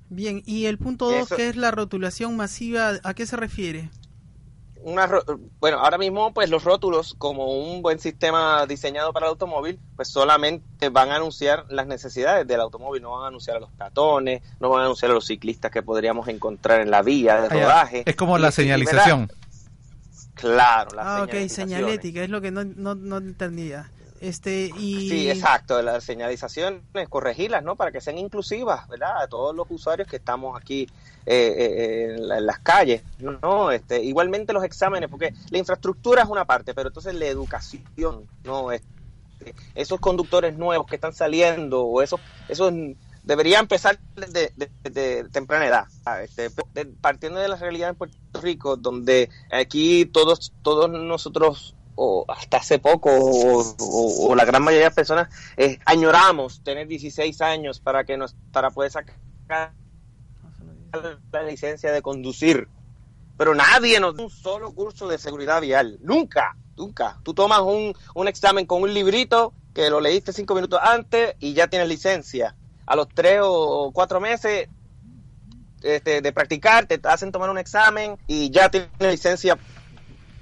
[0.09, 3.90] Bien, y el punto dos, Eso- que es la rotulación masiva, ¿a qué se refiere?
[4.87, 5.25] Una ro-
[5.61, 10.09] bueno, ahora mismo pues los rótulos como un buen sistema diseñado para el automóvil, pues
[10.09, 14.42] solamente van a anunciar las necesidades del automóvil, no van a anunciar a los peatones,
[14.61, 17.62] no van a anunciar a los ciclistas que podríamos encontrar en la vía de Ah,
[17.62, 18.03] rodaje.
[18.05, 19.33] Es como Y- la y, señalización.
[20.35, 23.90] Claro, las Ah, ok, señalética, es lo que no, no, no entendía.
[24.20, 25.09] Este, y...
[25.09, 25.81] Sí, exacto.
[25.83, 27.77] Las señalizaciones, corregirlas, ¿no?
[27.77, 29.22] Para que sean inclusivas, ¿verdad?
[29.22, 30.88] A todos los usuarios que estamos aquí
[31.27, 33.70] eh, eh, en, la- en las calles, ¿no?
[33.70, 38.72] Este, igualmente los exámenes, porque la infraestructura es una parte, pero entonces la educación, ¿no?
[38.72, 38.87] Este,
[39.74, 42.72] esos conductores nuevos que están saliendo, o esos, esos
[43.24, 45.87] debería empezar desde de, temprana edad.
[46.22, 46.50] Este,
[47.00, 52.78] partiendo de la realidad en Puerto Rico, donde aquí todos, todos nosotros o hasta hace
[52.78, 58.35] poco, o, la gran mayoría de personas, eh, añoramos tener 16 años para que nos,
[58.52, 59.72] para poder sacar
[61.33, 62.68] la licencia de conducir.
[63.37, 65.98] Pero nadie nos da un solo curso de seguridad vial.
[66.02, 67.18] Nunca, nunca.
[67.24, 71.52] Tú tomas un, un examen con un librito que lo leíste cinco minutos antes y
[71.52, 72.54] ya tienes licencia.
[72.87, 74.68] A los tres o cuatro meses
[75.83, 79.59] este, de practicar, te hacen tomar un examen y ya tienes licencia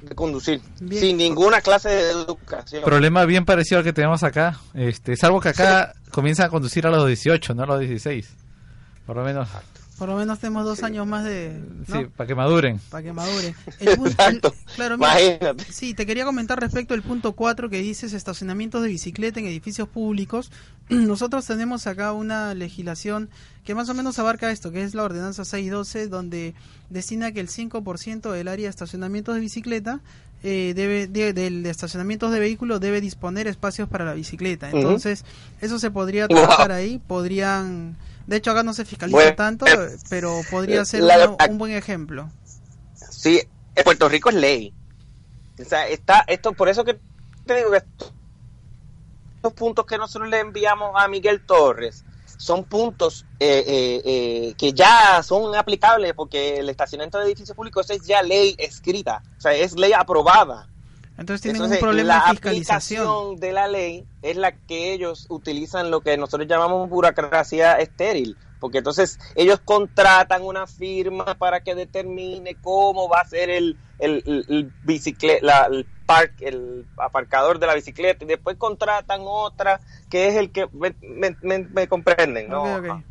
[0.03, 0.61] de conducir.
[0.81, 1.01] Bien.
[1.01, 2.85] Sin ninguna clase de educación.
[2.85, 4.59] Problema bien parecido al que tenemos acá.
[4.75, 8.29] Este, salvo que acá comienzan a conducir a los 18, no a los 16.
[9.07, 9.49] Por lo menos.
[10.03, 11.63] Por lo menos tenemos dos años más de...
[11.87, 12.01] ¿no?
[12.01, 12.81] Sí, para que maduren.
[12.91, 13.55] Para que madure.
[13.79, 14.49] El pu- Exacto.
[14.67, 15.65] el- claro, mira, Imagínate.
[15.73, 19.87] sí, te quería comentar respecto al punto 4 que dices estacionamientos de bicicleta en edificios
[19.87, 20.51] públicos.
[20.89, 23.31] Nosotros tenemos acá una legislación
[23.65, 26.55] que más o menos abarca esto, que es la ordenanza 612, donde
[26.91, 30.01] destina que el 5% del área de estacionamientos de bicicleta
[30.43, 34.69] eh, debe de, del de estacionamientos de vehículos debe disponer espacios para la bicicleta.
[34.69, 35.25] Entonces,
[35.61, 36.39] eso se podría Wow.
[36.39, 37.97] trabajar ahí, podrían...
[38.27, 41.59] De hecho, acá no se fiscaliza Bueno, tanto, eh, pero podría ser la- uno- un
[41.59, 42.29] buen ejemplo.
[43.11, 43.41] Sí,
[43.75, 44.75] en Puerto Rico es ley.
[45.61, 46.99] O sea, está esto, por eso que
[47.47, 48.13] te digo que estos
[49.37, 52.05] estos puntos que nosotros le enviamos a Miguel Torres
[52.39, 57.91] son puntos eh, eh, eh, que ya son aplicables porque el estacionamiento de edificios públicos
[57.91, 60.69] es ya ley escrita, o sea, es ley aprobada.
[61.23, 63.01] Entonces tienen Entonces, un problema la de fiscalización.
[63.03, 68.37] aplicación de la ley es la que ellos utilizan lo que nosotros llamamos burocracia estéril,
[68.59, 74.23] porque entonces ellos contratan una firma para que determine cómo va a ser el el,
[74.27, 74.73] el, el
[75.71, 79.81] el park, el aparcador de la bicicleta y después contratan otra
[80.11, 82.65] que es el que me, me- me- me comprenden, ¿no?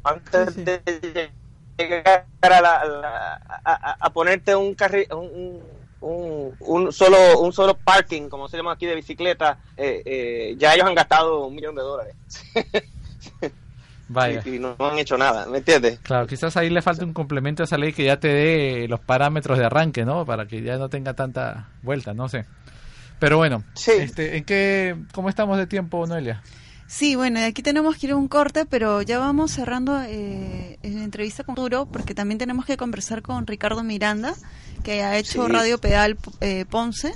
[0.04, 0.64] Antes Sí, sí.
[0.66, 1.32] de
[1.78, 7.54] llegar a, la- la- a- a- a ponerte un carril un, un, un solo un
[7.54, 11.56] solo parking como se llama aquí de bicicleta eh, eh, ya ellos han gastado un
[11.56, 12.16] millón de dólares
[14.08, 14.42] Vaya.
[14.46, 16.00] y, y no han hecho nada ¿me entiendes?
[16.00, 19.00] Claro, quizás ahí le falta un complemento a esa ley que ya te dé los
[19.00, 20.26] parámetros de arranque, ¿no?
[20.26, 22.46] Para que ya no tenga tanta vuelta, no sé.
[23.20, 26.42] Pero bueno, este, ¿en qué, cómo estamos de tiempo, Noelia?
[26.92, 30.78] Sí, bueno, y aquí tenemos que ir a un corte, pero ya vamos cerrando eh,
[30.84, 34.36] la entrevista con Duro, porque también tenemos que conversar con Ricardo Miranda,
[34.84, 35.52] que ha hecho Sí.
[35.54, 37.14] Radio Pedal eh, Ponce.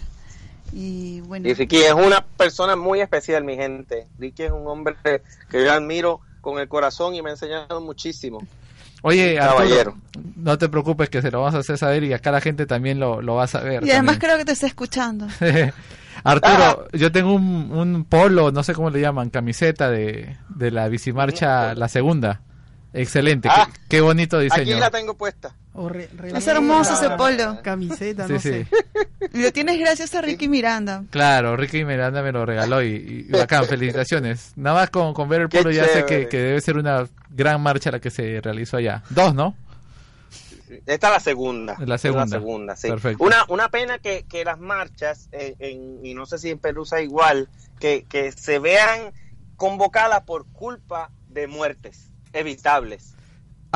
[0.71, 4.95] Y bueno, y Ricky es una persona muy especial mi gente Ricky es un hombre
[5.49, 8.41] que yo admiro con el corazón y me ha enseñado muchísimo
[9.03, 9.91] Oye, Caballero.
[9.91, 12.65] Arturo, no te preocupes que se lo vamos a hacer saber y acá la gente
[12.65, 13.85] también lo, lo va a saber.
[13.85, 14.19] y además también.
[14.19, 15.27] creo que te está escuchando.
[16.25, 20.87] Arturo, yo tengo un, un polo, no sé cómo le llaman, camiseta de, de la
[20.89, 22.41] bicimarcha, la segunda.
[22.93, 24.79] Excelente, Ah, qué, qué bonito aquí diseño.
[24.79, 25.53] la tengo puesta
[25.89, 27.59] re- Es hermoso ese polo.
[27.61, 28.49] Camiseta, Sí, no sí.
[28.49, 28.67] sé.
[29.33, 31.03] Y lo tienes gracias a Ricky Miranda.
[31.09, 34.53] Claro, Ricky Miranda me lo regaló y, y bacán, felicitaciones.
[34.55, 37.05] Nada más con, con ver el Qué polo ya sé que, que debe ser una
[37.29, 39.03] gran marcha la que se realizó allá.
[39.09, 39.55] Dos, ¿no?
[40.85, 41.75] Esta es la segunda.
[41.79, 42.23] La segunda.
[42.25, 42.87] Es la segunda, sí.
[42.89, 43.23] Perfecto.
[43.23, 46.85] Una, una pena que, que las marchas, eh, en- y no sé si en Perú
[46.85, 47.49] sea igual,
[47.79, 49.13] que, que se vean
[49.57, 53.14] convocadas por culpa de muertes evitables.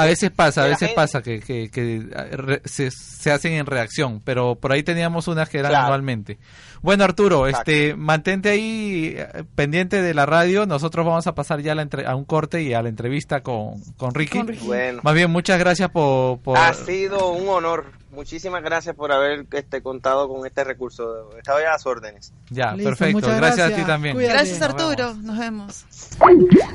[0.01, 3.65] A veces pasa, a veces gente- pasa que, que, que, re- se, se hacen en
[3.65, 5.85] reacción, pero por ahí teníamos unas que eran Claro.
[5.85, 6.38] anualmente.
[6.81, 7.71] Bueno, Arturo, Exacto.
[7.71, 10.65] este, mantente ahí eh, pendiente de la radio.
[10.65, 13.41] Nosotros vamos a pasar ya a, la entre- a un corte y a la entrevista
[13.41, 14.38] con, con Ricky.
[14.38, 14.65] Con Ricky.
[14.65, 16.39] Bueno, Más bien, muchas gracias por...
[16.39, 17.85] por- ha sido un honor.
[18.12, 21.29] Muchísimas gracias por haber este, contado con este recurso.
[21.38, 22.33] Estaba ya a las órdenes.
[22.49, 23.27] Ya, Listo, perfecto.
[23.27, 23.71] Gracias.
[23.71, 24.15] a ti también.
[24.15, 24.33] Cuídate.
[24.33, 25.23] Gracias Nos Arturo, vemos.
[25.23, 25.85] nos vemos.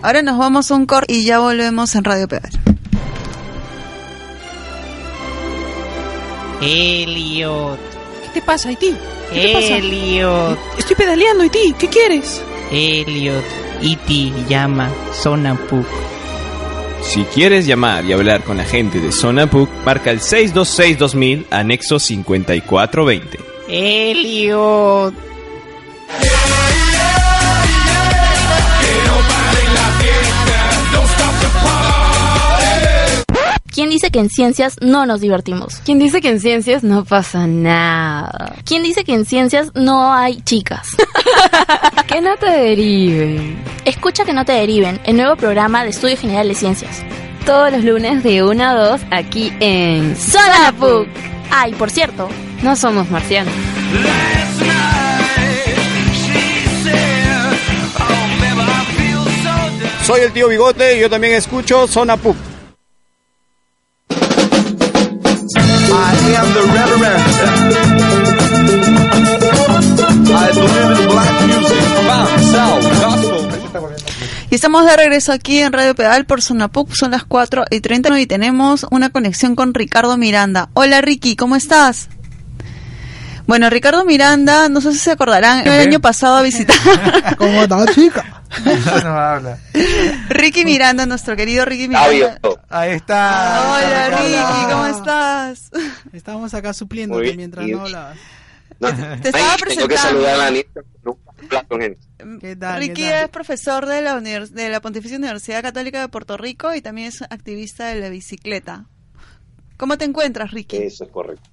[0.03, 2.51] Ahora nos vamos a un corte y ya volvemos en Radio Pedal.
[6.65, 7.79] Elliot,
[8.25, 8.95] ¿Qué te pasa, Iti?
[9.33, 9.77] ¿Qué te pasa?
[9.77, 11.75] Elliot, Estoy pedaleando, Iti.
[11.79, 12.43] ¿Qué quieres?
[12.71, 13.45] Elliot,
[13.83, 15.87] Iti llama Sonapuk.
[17.03, 21.99] Si quieres llamar y hablar con la gente de Zona PUC, marca el 626-2000, anexo
[21.99, 23.39] 5420.
[23.69, 25.15] Elliot.
[33.75, 35.83] ¿Quién ¿Quién dice que en ciencias no nos divertimos?
[35.85, 38.57] ¿Quién dice que en ciencias no pasa nada?
[38.65, 40.89] ¿Quién dice que en ciencias no hay chicas?
[42.07, 43.63] que no te deriven.
[43.85, 47.03] Escucha que no te deriven, el nuevo programa de Estudio General de Ciencias.
[47.45, 51.07] Todos los lunes de 1 a 2 aquí en Sonapuc.
[51.51, 52.31] Ah, y por cierto,
[52.63, 53.53] no somos marcianos.
[60.07, 62.54] Soy el tío Bigote y yo también escucho Zona Pup.
[65.97, 67.25] I am the reverend.
[70.27, 73.45] I believe in black music, funk, soul, gospel.
[74.51, 78.21] Y estamos de regreso aquí en Radio Pedal por Sonapuc, son las 4 y 30
[78.21, 80.69] y tenemos una conexión con Ricardo Miranda.
[80.75, 82.09] Hola Ricky, ¿cómo estás?
[83.47, 86.77] Bueno, Ricardo Miranda, no sé si se acordarán, el año pasado a visitar.
[87.37, 88.44] ¿Cómo está, chica?
[89.05, 89.59] No habla.
[90.29, 92.39] Ricky Miranda, nuestro querido Ricky Miranda.
[92.69, 93.73] Ahí está.
[93.73, 95.71] Hola Ricky, ¿cómo estás?
[96.13, 98.19] Estábamos acá supliéndote mientras no hablabas.
[98.81, 98.89] No,
[99.21, 100.81] Te estaba tengo que saludar a la nieta.
[101.05, 102.01] nunca hablar con gente.
[102.41, 102.81] ¿Qué tal?
[102.81, 103.25] Ricky qué tal?
[103.25, 107.09] es profesor de la, univers- de la Pontificia Universidad Católica de Puerto Rico y también
[107.09, 108.87] es activista de la bicicleta.
[109.77, 110.77] ¿Cómo te encuentras, Ricky?
[110.79, 111.49] Eso es correcto.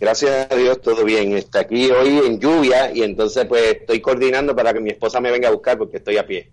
[0.00, 1.36] Gracias a Dios, todo bien.
[1.36, 5.30] Está aquí hoy en lluvia y entonces pues estoy coordinando para que mi esposa me
[5.30, 6.50] venga a buscar porque estoy a pie.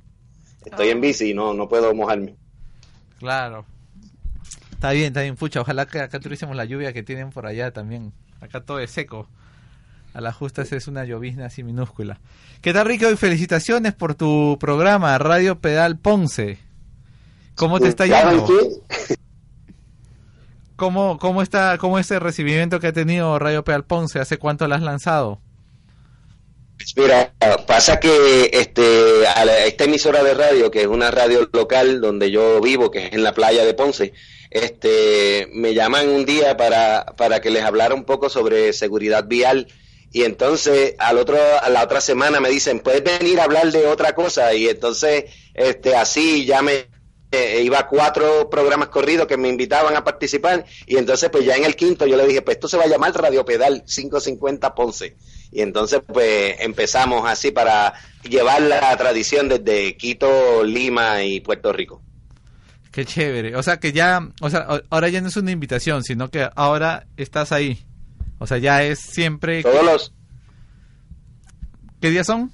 [0.66, 2.36] Estoy en bici y no, no puedo mojarme.
[3.20, 3.66] Claro.
[4.74, 5.62] Está bien, está bien, pucha.
[5.62, 8.12] Ojalá que acá tuviésemos la lluvia que tienen por allá también.
[8.42, 9.30] Acá todo es seco.
[10.14, 12.20] A la justa esa es una llovizna así minúscula.
[12.62, 13.10] ¿Qué tal, Rico?
[13.10, 16.60] Y felicitaciones por tu programa, Radio Pedal Ponce.
[17.56, 18.48] ¿Cómo te está ¿Saben yendo?
[20.78, 24.20] ¿Cómo, cómo está, cómo es el recibimiento que ha tenido Radio Pedal Ponce?
[24.20, 25.42] ¿Hace cuánto la has lanzado?
[26.78, 27.34] Pues Mira,
[27.66, 32.30] pasa que este, a la- esta emisora de radio, que es una radio local donde
[32.30, 34.13] yo vivo, que es en la playa de Ponce,
[34.52, 39.68] este, me llaman un día para, para que les hablara un poco sobre seguridad vial.
[40.12, 43.88] Y entonces al otro, a la otra semana me dicen, puedes venir a hablar de
[43.88, 44.54] otra cosa.
[44.54, 46.86] Y entonces, este, así ya me
[47.32, 50.66] eh, iba a cuatro programas corridos que me invitaban a participar.
[50.86, 52.88] Y entonces, pues ya en el quinto yo le dije, pues esto se va a
[52.88, 55.18] llamar Radio Pedal 550 Ponce.
[55.52, 62.02] Y entonces, pues empezamos así para llevar la tradición desde Quito, Lima y Puerto Rico.
[62.92, 63.56] Qué chévere.
[63.56, 67.08] O sea que ya, o sea, ahora ya no es una invitación, sino que ahora
[67.18, 67.86] estás ahí.
[68.40, 69.62] O sea, ya es siempre.
[69.63, 70.13] Todos los
[72.02, 72.52] ¿Qué días son?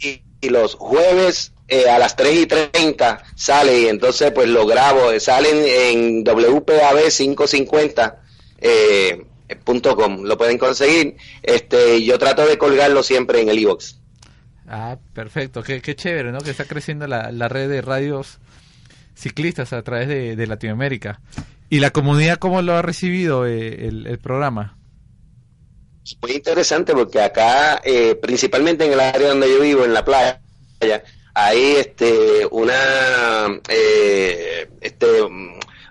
[0.00, 4.66] y, y los jueves eh, a las 3 y 30 sale y entonces pues lo
[4.66, 8.22] grabo, eh, salen en WPAB 550
[8.60, 9.24] eh,
[9.64, 11.16] punto com, lo pueden conseguir.
[11.42, 13.98] Este, yo trato de colgarlo siempre en el iBox.
[14.66, 15.62] Ah, perfecto.
[15.62, 16.40] Qué, qué chévere, ¿no?
[16.40, 18.38] Que está creciendo la, la red de radios
[19.14, 21.20] ciclistas a través de, de Latinoamérica.
[21.70, 24.76] ¿Y la comunidad cómo lo ha recibido eh, el, el programa?
[26.22, 30.40] Muy interesante porque acá, eh, principalmente en el área donde yo vivo, en la playa,
[31.40, 35.06] hay este, una, eh, este,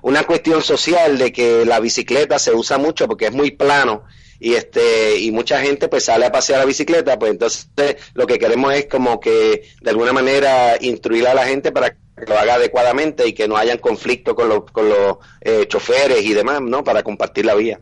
[0.02, 4.04] una cuestión social de que la bicicleta se usa mucho porque es muy plano
[4.40, 7.70] y este y mucha gente pues sale a pasear la bicicleta pues entonces
[8.14, 11.98] lo que queremos es como que de alguna manera instruir a la gente para que
[12.28, 16.34] lo haga adecuadamente y que no hayan conflicto con los con los eh, choferes y
[16.34, 17.80] demás no para compartir la vía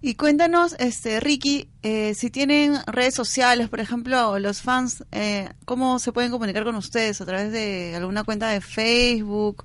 [0.00, 5.98] Y cuéntanos, este Ricky, eh, si tienen redes sociales, por ejemplo, los fans, eh, ¿cómo
[5.98, 7.20] se pueden comunicar con ustedes?
[7.20, 9.64] ¿A través de alguna cuenta de Facebook,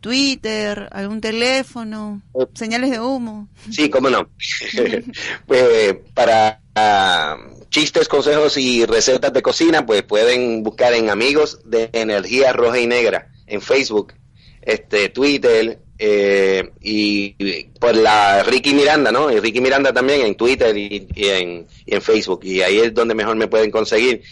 [0.00, 2.22] Twitter, algún teléfono,
[2.54, 3.48] señales de humo?
[3.70, 4.26] Sí, cómo no.
[5.46, 7.36] pues para ah,
[7.68, 12.86] chistes, consejos y recetas de cocina, pues pueden buscar en Amigos de Energía Roja y
[12.86, 14.14] Negra en Facebook,
[14.62, 19.32] este Twitter eh, y, por la Ricky Miranda, ¿no?
[19.32, 22.92] Y Ricky Miranda también en Twitter y, y en, y en Facebook y ahí es
[22.92, 24.22] donde mejor me pueden conseguir.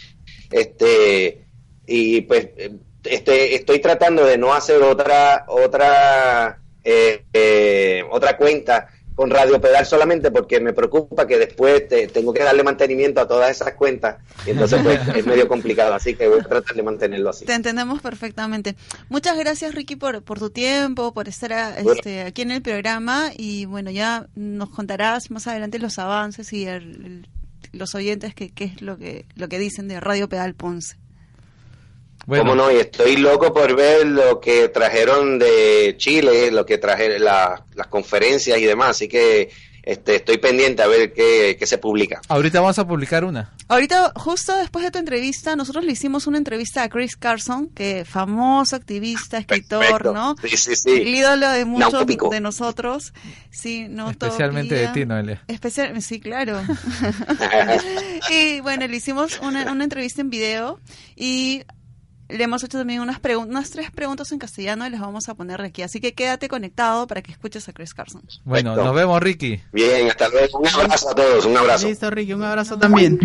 [0.51, 1.45] Este
[1.87, 2.49] y pues
[3.03, 9.85] este estoy tratando de no hacer otra otra eh, eh, otra cuenta con Radio Pedal
[9.85, 14.17] solamente porque me preocupa que después te- tengo que darle mantenimiento a todas esas cuentas
[14.45, 17.45] y entonces pues es medio complicado, así que voy a tratar de mantenerlo así.
[17.45, 18.75] Te entendemos perfectamente.
[19.09, 21.93] Muchas gracias, Ricky, por, por tu tiempo, por estar a- Bueno.
[21.93, 26.65] este, aquí en el programa y bueno, ya nos contarás más adelante los avances y
[26.65, 27.27] el- el-
[27.71, 30.97] los oyentes que qué es lo que lo que dicen de Radio Pedal Ponce.
[32.27, 32.71] ¿Cómo no?
[32.71, 37.87] Y estoy loco por ver lo que trajeron de Chile, lo que trajeron la- las
[37.87, 38.91] conferencias y demás.
[38.91, 39.49] Así que,
[39.81, 42.21] este, estoy pendiente a ver qué, qué se publica.
[42.29, 43.51] Ahorita vamos a publicar una.
[43.67, 48.05] Ahorita, justo después de tu entrevista, nosotros le hicimos una entrevista a Chris Carson, que
[48.05, 50.13] famoso activista, escritor, Perfecto.
[50.13, 50.35] ¿no?
[50.41, 50.89] Sí, sí, sí.
[50.91, 52.29] El ídolo de muchos Nautópico.
[52.29, 53.13] de nosotros.
[53.51, 55.43] Sí, no Especialmente de ti, Noelia.
[55.49, 56.61] Especial, sí, claro.
[58.29, 60.79] y bueno, le hicimos una, una entrevista en video
[61.15, 61.63] y
[62.29, 63.19] le hemos hecho también unas,
[63.69, 65.81] tres preguntas en castellano y las vamos a poner aquí.
[65.81, 68.21] Así que quédate conectado para que escuches a Chris Carson.
[68.43, 68.85] Bueno, Perfecto.
[68.85, 69.61] nos vemos, Ricky.
[69.71, 70.59] Bien, hasta luego.
[70.59, 71.87] Un abrazo a todos, un abrazo.
[71.87, 73.19] Listo, Ricky, un abrazo también.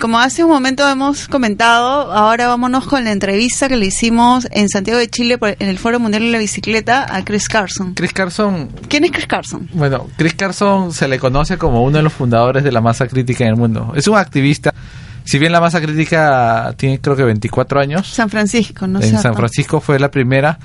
[0.00, 4.68] Como hace un momento hemos comentado, ahora vámonos con la entrevista que le hicimos en
[4.68, 7.92] Santiago de Chile por- en el Foro Mundial de la Bicicleta a Chris Carson.
[7.94, 9.68] Chris Carson, ¿Quién es Chris Carson?
[9.72, 13.42] bueno, Chris Carson se le conoce como uno de los fundadores de la masa crítica
[13.44, 13.92] en el mundo.
[13.96, 14.72] Es un activista.
[15.24, 19.18] Si bien la masa crítica tiene creo que 24 años, San Francisco, ¿no en?
[19.18, 20.58] San Francisco fue la primera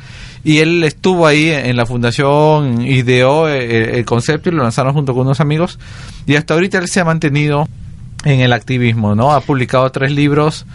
[0.43, 5.13] y él estuvo ahí en la fundación, ideó eh, el concepto y lo lanzaron junto
[5.13, 5.79] con unos amigos
[6.25, 7.67] y hasta ahorita él se ha mantenido
[8.25, 9.31] en el activismo, ¿no?
[9.31, 10.65] Ha publicado tres libros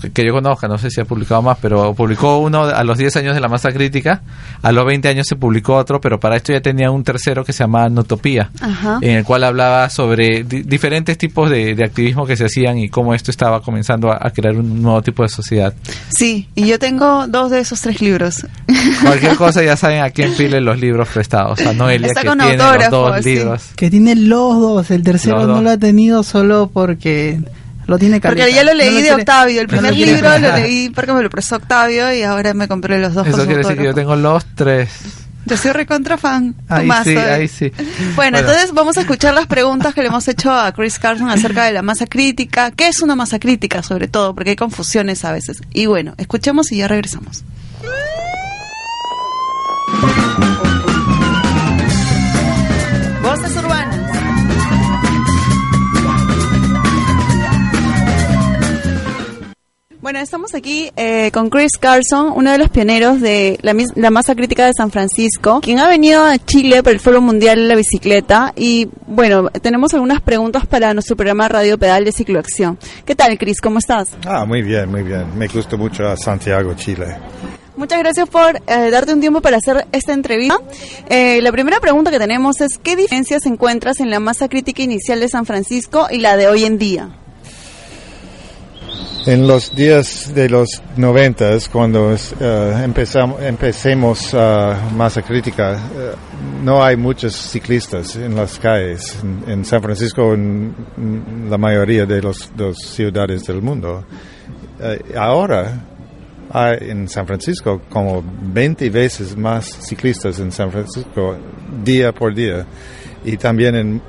[0.00, 2.98] que- que yo conozca, no sé si ha publicado más, pero publicó uno a los
[2.98, 4.22] 10 años de la masa crítica,
[4.62, 7.52] a los 20 años se publicó otro, pero para esto ya tenía un tercero que
[7.52, 8.98] se llamaba Notopía, Ajá.
[9.02, 12.88] en el cual hablaba sobre di- diferentes tipos de, de activismo que se hacían y
[12.88, 15.74] cómo esto estaba comenzando a- a crear un nuevo tipo de sociedad.
[16.08, 18.46] Sí, y yo tengo dos de esos tres libros.
[19.02, 21.60] Cualquier cosa ya saben a quién pile los libros prestados.
[21.60, 23.34] A Noelia Está que con tiene los dos sí.
[23.34, 23.62] libros.
[23.76, 25.62] Que tiene los dos, el tercero Los no dos.
[25.62, 27.40] lo ha tenido solo porque
[27.86, 29.60] lo tiene Porque ya lo No leí de Octavio.
[29.60, 32.68] El no lo primer libro lo leí porque me lo prestó Octavio y ahora me
[32.68, 34.88] compré los dos Eso quiere decir que yo tengo los tres.
[35.46, 36.56] Yo soy recontra fan.
[36.68, 37.18] Ahí sí, eh.
[37.20, 37.70] ahí sí.
[37.76, 38.38] Bueno, Bueno.
[38.38, 41.72] entonces vamos a escuchar las preguntas que le hemos hecho a Chris Carson acerca de
[41.72, 42.72] la masa crítica.
[42.72, 44.34] ¿Qué es una masa crítica, sobre todo?
[44.34, 45.62] Porque hay confusiones a veces.
[45.72, 47.44] Y bueno, escuchemos y ya regresamos.
[60.06, 64.36] Bueno, estamos aquí eh, con Chris Carson, uno de los pioneros de la, la masa
[64.36, 67.74] crítica de San Francisco, quien ha venido a Chile para el Foro Mundial de la
[67.74, 68.52] Bicicleta.
[68.54, 72.78] Y bueno, tenemos algunas preguntas para nuestro programa Radio Pedal de Cicloacción.
[73.04, 73.60] ¿Qué tal, Chris?
[73.60, 74.10] ¿Cómo estás?
[74.24, 75.36] Ah, muy bien, muy bien.
[75.36, 77.16] Me gusta mucho a Santiago, Chile.
[77.76, 80.56] Muchas gracias por eh, darte un tiempo para hacer esta entrevista.
[81.08, 85.18] Eh, la primera pregunta que tenemos es, ¿qué diferencias encuentras en la masa crítica inicial
[85.18, 87.10] de San Francisco y la de hoy en día?
[89.26, 96.12] En los días de los noventas, cuando eh, empezamos, empecemos a masa crítica, eh,
[96.62, 99.18] no hay muchos ciclistas en las calles.
[99.48, 104.04] En, San Francisco, en, en la mayoría de las ciudades del mundo.
[104.78, 105.82] Eh, ahora
[106.50, 111.36] hay en San Francisco como 20 veces más ciclistas en San Francisco
[111.82, 112.64] día por día.
[113.24, 114.02] Y también en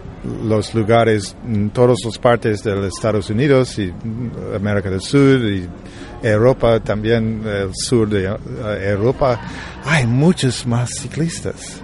[0.44, 5.68] los lugares, en todas las partes de Estados Unidos y mm, América del Sur y
[6.24, 8.36] Europa, también el sur de eh,
[8.90, 9.40] Europa,
[9.86, 11.82] hay muchos más ciclistas.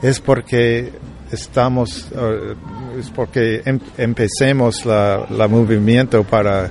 [0.00, 0.92] Es porque
[1.30, 2.54] estamos, eh,
[2.98, 6.70] es porque em- empecemos la, la movimiento para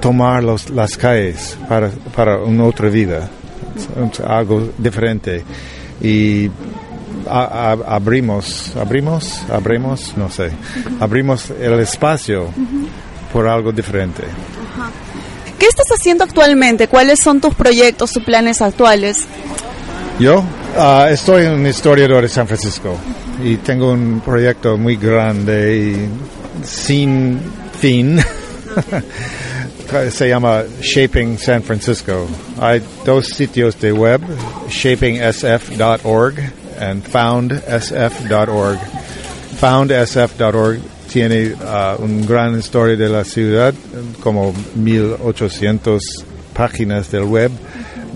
[0.00, 3.28] tomar los, las calles para, para una otra vida,
[4.26, 5.42] algo diferente.
[6.02, 6.50] Y
[7.28, 10.50] a- a- abrimos, abrimos, abrimos, no sé,
[11.00, 12.48] abrimos el espacio
[13.32, 14.22] por algo diferente.
[15.58, 16.88] ¿Qué estás haciendo actualmente?
[16.88, 19.24] ¿Cuáles son tus proyectos, tus planes actuales?
[20.18, 20.44] Yo
[20.78, 22.96] ah, estoy un historiador de San Francisco
[23.42, 27.40] y tengo un proyecto muy grande y sin
[27.80, 28.20] fin.
[30.10, 32.26] Se llama Shaping San Francisco.
[32.60, 34.20] Hay dos sitios de web,
[34.68, 36.34] shapingsf.org
[36.80, 38.78] and foundsf.org.
[39.58, 40.80] Foundsf.org
[41.12, 43.72] tiene ah, un gran historia de la ciudad,
[44.22, 46.02] como 1800
[46.54, 47.50] páginas del web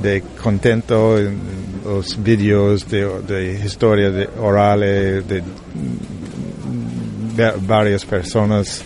[0.03, 1.39] de contento, en
[1.85, 5.43] los vídeos de, de historia de orales de
[7.39, 8.83] va- varias personas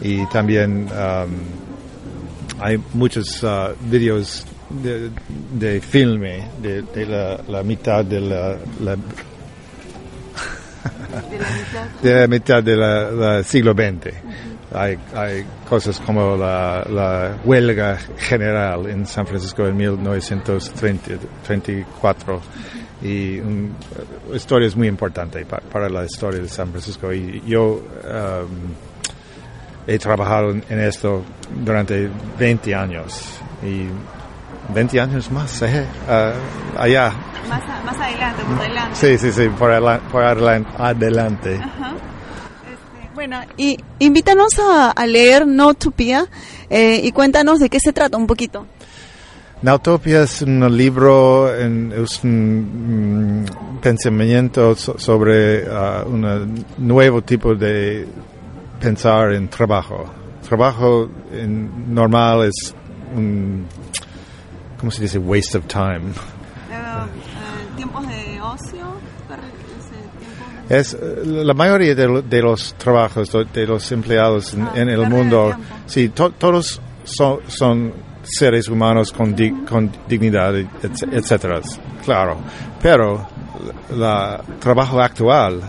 [0.00, 5.10] y también um, hay muchos uh, vídeos de,
[5.52, 8.96] de filme de, de la, la mitad de la, la-
[12.02, 14.12] de la mitad del siglo XX.
[14.74, 22.40] Hay, hay cosas como la, la huelga general en San Francisco en 1934
[23.02, 23.74] y un,
[24.34, 27.10] historia es muy importante pa- para, la historia de San Francisco.
[27.12, 27.82] Y yo um,
[29.86, 31.22] he trabajado en, en esto
[31.64, 33.38] durante 20 años.
[33.64, 33.86] Y
[34.74, 36.32] 20 años más, eh, ah,
[36.78, 37.12] allá.
[37.48, 38.94] Más, a- más adelante, por adelante.
[38.96, 41.56] Sí, sí, sí, por, adela- por adela- adelante.
[41.62, 41.92] Ajá.
[42.70, 46.26] Este, bueno, y invítanos a, a leer Notopia
[46.68, 48.66] eh, y cuéntanos de qué se trata un poquito.
[49.62, 57.54] Nautopia es un libro, en- es un mm, pensamiento so- sobre ah, un nuevo tipo
[57.54, 58.06] de
[58.80, 60.04] pensar en trabajo.
[60.46, 62.74] Trabajo en- normal es
[63.16, 63.66] un,
[64.78, 65.18] ¿cómo se dice?
[65.18, 66.12] Waste of time.
[67.76, 68.86] tiempos de ocio.
[70.68, 75.08] Es eh, la mayoría de, lo- de los trabajos de, los empleados en, en el
[75.08, 75.54] mundo,
[75.86, 81.60] sí, to- todos son, son seres humanos con, di- con dignidad, etc- etcétera,
[82.04, 82.36] claro.
[82.82, 83.26] Pero
[83.96, 85.60] la trabajo actual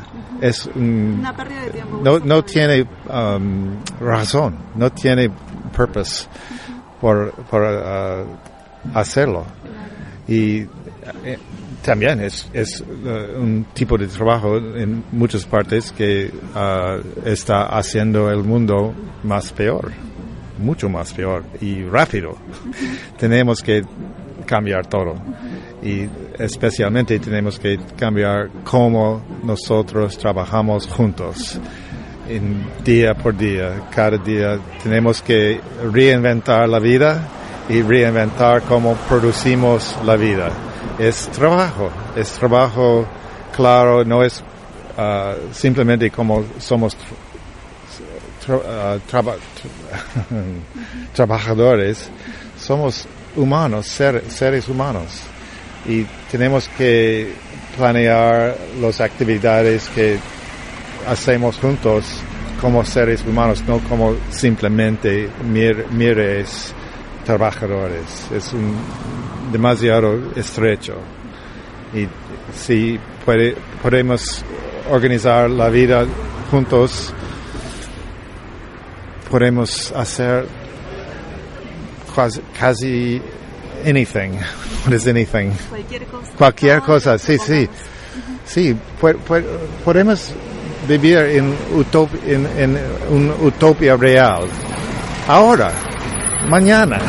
[0.42, 2.02] es un- Una pérdida de tiempo.
[2.04, 5.30] no, no tiene um, razón, no tiene
[5.76, 6.28] purpose
[7.00, 8.49] por, por uh,
[8.94, 9.46] hacerlo.
[10.28, 10.62] Y
[11.24, 11.38] eh,
[11.82, 18.30] también es, es uh, un tipo de trabajo en muchas partes que uh, está haciendo
[18.30, 19.92] el mundo más peor,
[20.58, 22.38] mucho más peor y rápido.
[23.18, 23.84] Tenemos que
[24.46, 25.16] cambiar todo
[25.82, 31.60] y especialmente tenemos que cambiar cómo nosotros trabajamos juntos
[32.28, 35.60] en día por día, cada día tenemos que
[35.92, 37.39] reinventar la vida
[37.70, 40.50] y reinventar cómo producimos la vida.
[40.98, 43.06] Es trabajo, es trabajo
[43.56, 44.44] claro, no es
[44.98, 46.98] ah, simplemente como somos
[48.50, 49.38] ah, traba-
[51.14, 52.10] trabajadores,
[52.60, 53.06] somos
[53.36, 55.22] humanos, ser- seres humanos
[55.86, 57.34] y tenemos que
[57.78, 60.18] planear las actividades que
[61.08, 62.06] hacemos juntos
[62.62, 66.74] como seres humanos, no como simplemente mir- mires
[67.30, 68.26] trabajadores.
[68.36, 68.74] Es un
[69.52, 70.96] demasiado estrecho.
[71.94, 72.08] Y
[72.58, 74.44] si puede- podemos
[74.90, 76.06] organizar la vida
[76.50, 77.14] juntos,
[79.30, 80.48] podemos hacer
[82.16, 83.22] casi, casi
[83.86, 84.32] anything.
[84.86, 85.52] What is anything?
[85.70, 86.32] Cualquier cosa.
[86.38, 87.70] Cualquier cosa, sí, sí.
[88.46, 88.76] Sí,
[89.86, 90.34] podemos
[90.88, 92.80] vivir en, utop- en, en
[93.12, 94.46] una utopía real.
[95.28, 95.72] Ahora,
[96.48, 97.00] mañana.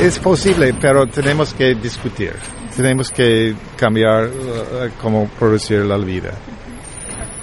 [0.00, 2.34] Es posible, pero tenemos que discutir.
[2.76, 6.32] Tenemos que cambiar eh, cómo producir la vida.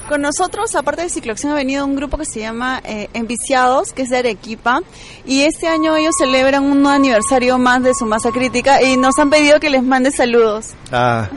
[0.10, 4.02] Con nosotros, aparte de Cicloacción, ha venido un grupo que se llama eh, Enviciados, que
[4.02, 4.82] es de Arequipa,
[5.24, 9.30] y este año ellos celebran un aniversario más de su masa crítica y nos han
[9.30, 10.72] pedido que les mande saludos.
[10.91, 11.30] Ah,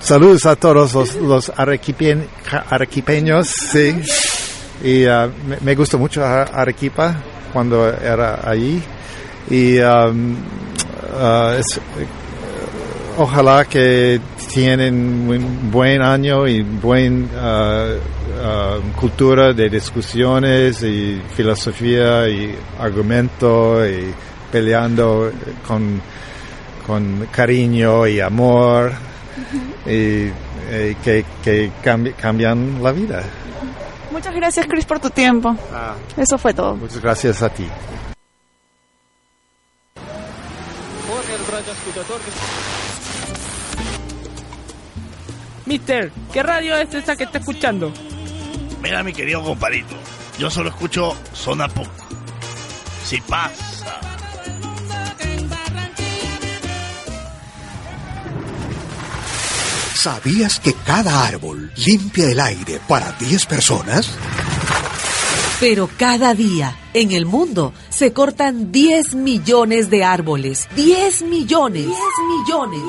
[0.00, 3.94] saludos a todos los, los arequipeños, sí.
[4.82, 7.22] Y ah, me, me gustó mucho Arequipa
[7.52, 8.82] cuando era allí.
[9.50, 10.36] Y um,
[11.58, 12.06] es- eh,
[13.18, 14.20] ojalá que
[14.52, 17.88] tienen un buen año y buen ah,
[18.42, 24.12] ah, cultura de discusiones y filosofía y argumento y
[24.50, 25.30] peleando
[25.66, 26.00] con,
[26.86, 28.92] con cariño y amor
[29.86, 30.26] y,
[31.04, 33.22] que, que cambi- cambian la vida.
[34.10, 35.56] Muchas gracias, Chris, por tu tiempo.
[36.16, 36.76] Eso fue todo.
[36.76, 37.66] Muchas gracias a ti.
[45.66, 47.92] Mister, ¿qué radio es esa que está escuchando?
[48.82, 49.94] Mira, mi querido compadrito,
[50.38, 51.86] yo solo escucho Zona Pop.
[53.04, 53.69] Si pasa.
[60.02, 64.10] ¿Sabías que cada árbol limpia el aire para 10 personas?
[65.60, 70.70] Pero cada día en el mundo se cortan 10 millones de árboles.
[70.74, 71.84] 10 millones.
[71.84, 71.98] 10
[72.30, 72.80] millones.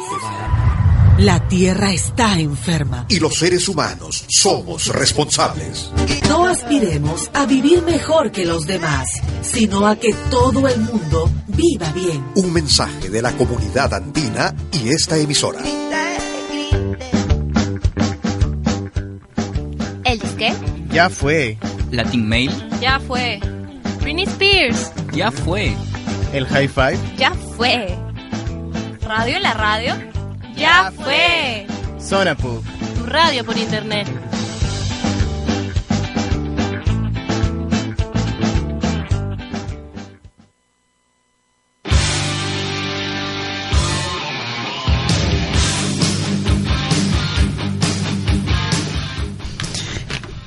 [1.18, 3.08] La Tierra está enferma.
[3.10, 5.92] Y los seres humanos somos responsables.
[6.30, 9.10] No aspiremos a vivir mejor que los demás,
[9.42, 12.26] sino a que todo el mundo viva bien.
[12.36, 15.62] Un mensaje de la comunidad andina y esta emisora.
[20.92, 21.58] Ya fue.
[21.92, 22.52] Latin Mail.
[22.82, 23.40] Ya fue.
[24.02, 24.92] Britney Spears.
[25.14, 25.76] Ya fue.
[26.34, 26.98] El high five.
[27.18, 27.96] Ya fue.
[29.02, 29.94] ¿Radio en la radio?
[30.56, 31.68] Ya fue.
[32.00, 32.36] Zona.
[32.36, 34.08] Tu radio por internet.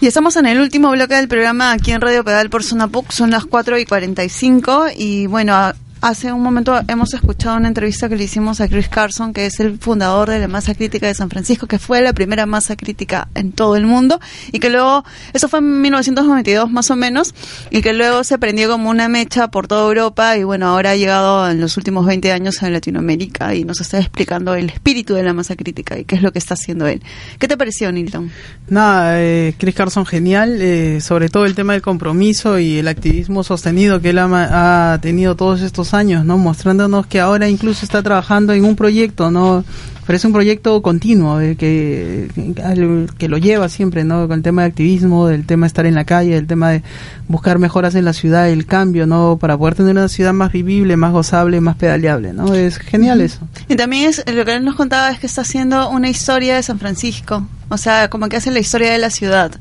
[0.05, 3.11] Y estamos en el último bloque del programa aquí en Radio Pedal por Zona PUC,
[3.11, 5.73] son las 4 y 45 y bueno,
[6.05, 9.59] hace un momento hemos escuchado una entrevista que le hicimos a Chris Carson, que es
[9.59, 13.29] el fundador de la masa crítica de San Francisco, que fue la primera masa crítica
[13.35, 14.21] en todo el mundo
[14.53, 15.03] y que luego,
[15.33, 17.35] eso fue en 1992 más o menos,
[17.71, 20.97] y que luego se prendió como una mecha por toda Europa y bueno, ahora ha
[20.97, 25.23] llegado en los últimos 20 años a Latinoamérica y nos está explicando el espíritu de
[25.23, 27.03] la masa crítica y qué es lo que está haciendo él.
[27.39, 28.31] ¿Qué te pareció, Nilton?
[28.69, 33.43] Nada, eh, Chris Carson genial, eh, sobre todo el tema del compromiso y el activismo
[33.43, 36.39] sostenido que él ha, ha tenido todos estos ¿no?
[36.39, 39.65] Mostrándonos que ahora incluso está trabajando en un proyecto, ¿no?
[40.05, 44.27] Pero es un proyecto continuo eh, que, que, que lo lleva siempre, ¿no?
[44.27, 46.83] Con el tema de activismo, del tema de estar en la calle, el tema de
[47.29, 49.39] buscar mejoras en la ciudad, el cambio, ¿no?
[49.41, 52.53] Para poder tener una ciudad más vivible, más gozable, más pedaleable, ¿no?
[52.53, 53.39] Es genial eso.
[53.69, 56.65] Y también es lo que él nos contaba es que está haciendo una historia de
[56.65, 59.53] San Francisco, o sea, como que hace la historia de la ciudad.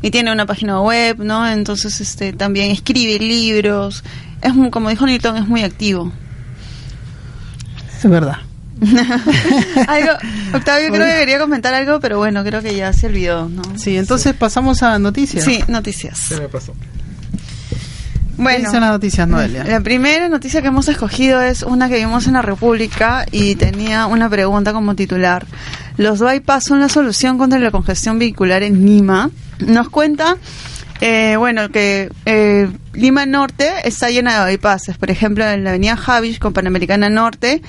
[0.00, 1.48] Y tiene una página web, ¿no?
[1.48, 4.02] Entonces, este, también escribe libros.
[4.42, 6.12] Es muy- como dijo Newton, es muy activo.
[7.96, 8.38] Es verdad.
[9.88, 10.10] algo,
[10.54, 13.62] Octavio creo que quería comentar algo, pero bueno, creo que ya se olvidó, ¿no?
[13.76, 15.44] Sí, entonces pasamos a noticias.
[15.44, 16.26] Sí, noticias.
[16.28, 16.74] ¿Qué me pasó?
[18.36, 19.62] Bueno, ¿Qué las noticias, Noelia?
[19.64, 24.06] La primera noticia que hemos escogido es una que vimos en la República y tenía
[24.06, 25.46] una pregunta como titular.
[25.96, 29.30] ¿Los bypass son la solución contra la congestión vehicular en Lima?
[29.60, 30.38] Nos cuenta,
[31.04, 34.96] eh, bueno, que eh, Lima Norte está llena de bypasses.
[34.96, 37.60] Por ejemplo, en la avenida Javich con Panamericana Norte,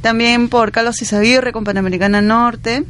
[0.00, 2.82] también por Carlos Izaguirre con Panamericana Norte.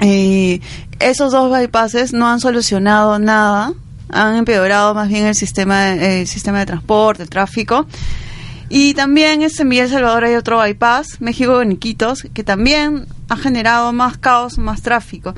[0.00, 0.58] Eh,
[0.98, 3.72] esos dos bypasses no han solucionado nada,
[4.08, 7.86] han empeorado más bien el sistema, el sistema de transporte, el tráfico.
[8.68, 13.36] Y también en Villa El Salvador hay otro bypass, México en Iquitos, que también ha
[13.36, 15.36] generado más caos, más tráfico.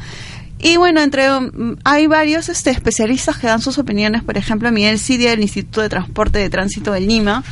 [0.59, 4.99] Y bueno, entre um, hay varios este, especialistas que dan sus opiniones, por ejemplo, Miguel
[4.99, 7.45] Cidia del Instituto de Transporte de Tránsito de Lima,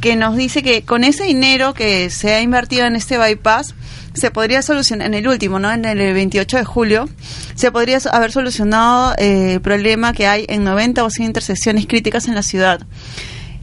[0.00, 3.74] que nos dice que con ese dinero que se ha invertido en este bypass,
[4.12, 5.72] se podría solucionar, en el último, ¿no?
[5.72, 7.08] En el 28 de julio,
[7.56, 12.28] se podría haber solucionado eh, el problema que hay en 90 o 100 intersecciones críticas
[12.28, 12.80] en la ciudad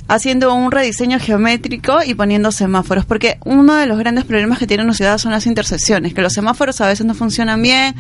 [0.08, 4.84] haciendo un rediseño geométrico y poniendo semáforos, porque uno de los grandes problemas que tiene
[4.84, 7.96] una ciudad son las intersecciones, que los semáforos a veces no funcionan bien.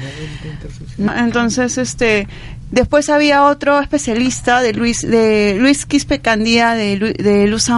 [1.17, 2.27] Entonces, este,
[2.71, 7.69] después había otro especialista de Luis de Luis Quispe Candía de, Lu- de Luz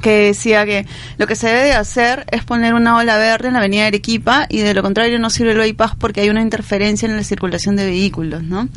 [0.00, 0.86] que decía que
[1.18, 4.46] lo que se debe de hacer es poner una ola verde en la avenida Arequipa
[4.48, 7.76] y de lo contrario no sirve el bypass porque hay una interferencia en la circulación
[7.76, 8.68] de vehículos, ¿no?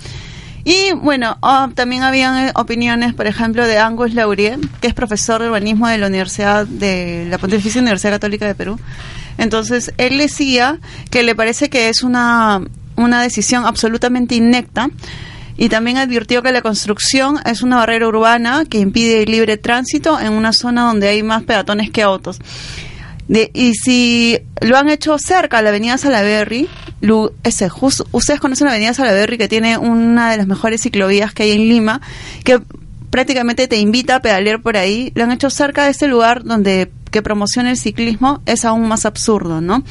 [0.67, 5.39] Y bueno, ah, también habían eh, opiniones, por ejemplo, de Angus Laurier, que es profesor
[5.39, 8.79] de urbanismo de la Universidad de la Pontificia Universidad Católica de Perú.
[9.37, 10.79] Entonces, él decía
[11.11, 12.61] que le parece que es una,
[12.95, 14.89] una decisión absolutamente inecta
[15.55, 20.19] y también advirtió que la construcción es una barrera urbana que impide el libre tránsito
[20.19, 22.39] en una zona donde hay más peatones que autos.
[23.27, 26.67] De- y si lo han hecho cerca a la avenida Salaberry,
[27.43, 27.69] ese,
[28.11, 31.67] ustedes conocen la avenida Salaberry que tiene una de las mejores ciclovías que hay en
[31.69, 32.01] Lima,
[32.43, 32.59] que
[33.09, 36.91] prácticamente te invita a pedalear por ahí, lo han hecho cerca de este lugar donde
[37.11, 39.83] que promociona el ciclismo, es aún más absurdo, ¿no?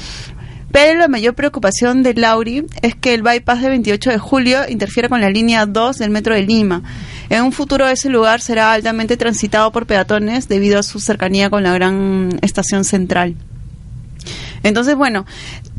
[0.70, 5.08] Pero la mayor preocupación de Lauri es que el bypass de 28 de julio interfiere
[5.08, 6.82] con la línea 2 del metro de Lima.
[7.28, 11.62] En un futuro ese lugar será altamente transitado por peatones debido a su cercanía con
[11.62, 13.34] la gran estación central.
[14.62, 15.26] Entonces, bueno,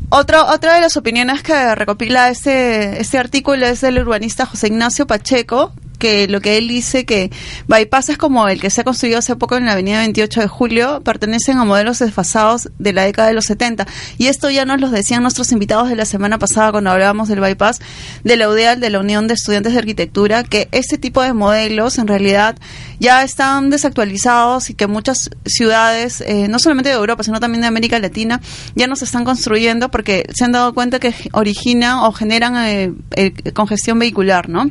[0.10, 5.08] otro, otra de las opiniones que recopila este, este artículo es del urbanista José Ignacio
[5.08, 7.32] Pacheco, que lo que él dice que
[7.68, 11.02] bypasses como el que se ha construido hace poco en la avenida 28 de julio
[11.04, 13.88] pertenecen a modelos desfasados de la década de los 70.
[14.18, 17.40] Y esto ya nos lo decían nuestros invitados de la semana pasada cuando hablábamos del
[17.40, 17.80] bypass
[18.24, 21.98] de la UDEAL, de la Unión de Estudiantes de Arquitectura, que este tipo de modelos
[21.98, 22.56] en realidad
[23.00, 27.68] ya están desactualizados y que muchas ciudades, eh, no solamente de Europa, sino también de
[27.68, 28.42] América Latina,
[28.76, 32.94] ya no se están construyendo porque se han dado cuenta que originan o generan eh,
[33.16, 34.70] eh, congestión vehicular, ¿no?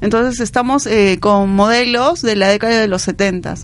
[0.00, 3.54] Entonces estamos eh, con modelos de la década de los 70.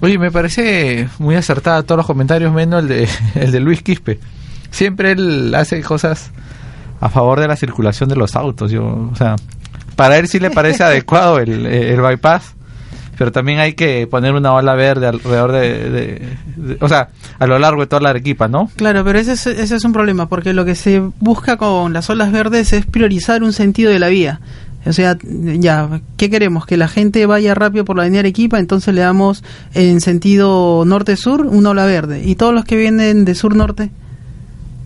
[0.00, 4.18] Oye, me parece muy acertada todos los comentarios, menos el de, el de Luis Quispe.
[4.70, 6.30] Siempre él hace cosas
[7.00, 8.70] a favor de la circulación de los autos.
[8.70, 9.36] Yo, o sea,
[9.96, 12.54] para él sí le parece adecuado el, el bypass,
[13.16, 17.46] pero también hay que poner una ola verde alrededor de, de- de- o sea, a
[17.46, 18.68] lo largo de toda la Arequipa, ¿no?
[18.76, 22.10] Claro, pero ese es, ese es un problema, porque lo que se busca con las
[22.10, 24.40] olas verdes es priorizar un sentido de la vía.
[24.86, 26.66] O sea, ya, ¿qué queremos?
[26.66, 31.46] Que la gente vaya rápido por la avenida Arequipa, entonces le damos en sentido norte-sur
[31.46, 32.22] una ola verde.
[32.24, 33.90] ¿Y todos los que vienen de sur-norte?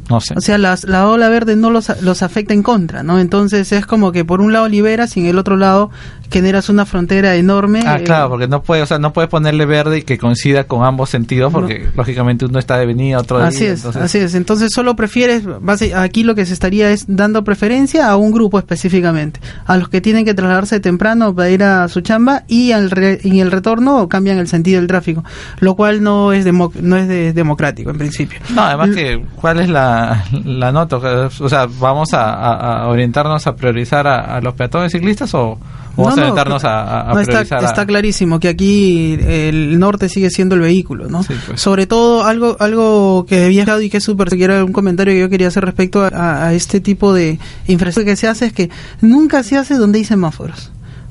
[0.09, 0.35] No sé.
[0.37, 3.19] O sea, las, la ola verde no los, los afecta en contra, ¿no?
[3.21, 5.91] Entonces es como que por un lado liberas y en el otro lado
[6.31, 7.83] generas una frontera enorme.
[7.87, 10.65] Ah, eh, claro, porque no puede, o sea, no puedes ponerle verde y que coincida
[10.65, 14.19] con ambos sentidos, porque lógicamente uno está de venida, otro de Así es, entonces- así
[14.19, 14.35] es.
[14.35, 18.59] Entonces solo prefieres, base- aquí lo que se estaría es dando preferencia a un grupo
[18.59, 22.91] específicamente, a los que tienen que trasladarse temprano para ir a su chamba y al
[22.91, 25.25] re- en el retorno cambian el sentido del tráfico,
[25.61, 28.39] lo cual no es demo- no es de- democrático en principio.
[28.55, 30.97] No, además que, ¿cuál es la, la nota?
[30.97, 35.59] O sea, ¿vamos a, a- a orientarnos a priorizar a, a los peatones ciclistas o
[36.05, 38.49] vamos No, a no, orientarnos a, a- a no, está, priorizar a- está clarísimo que
[38.49, 41.23] aquí el norte sigue siendo el vehículo, ¿no?
[41.47, 41.61] pues.
[41.61, 45.13] Sobre todo algo algo que había dejado y que es súper, que era un comentario
[45.15, 48.53] que yo quería hacer respecto a, a este tipo de infraestructura que se hace es
[48.53, 48.71] que
[49.01, 50.71] nunca se hace donde hay semáforos.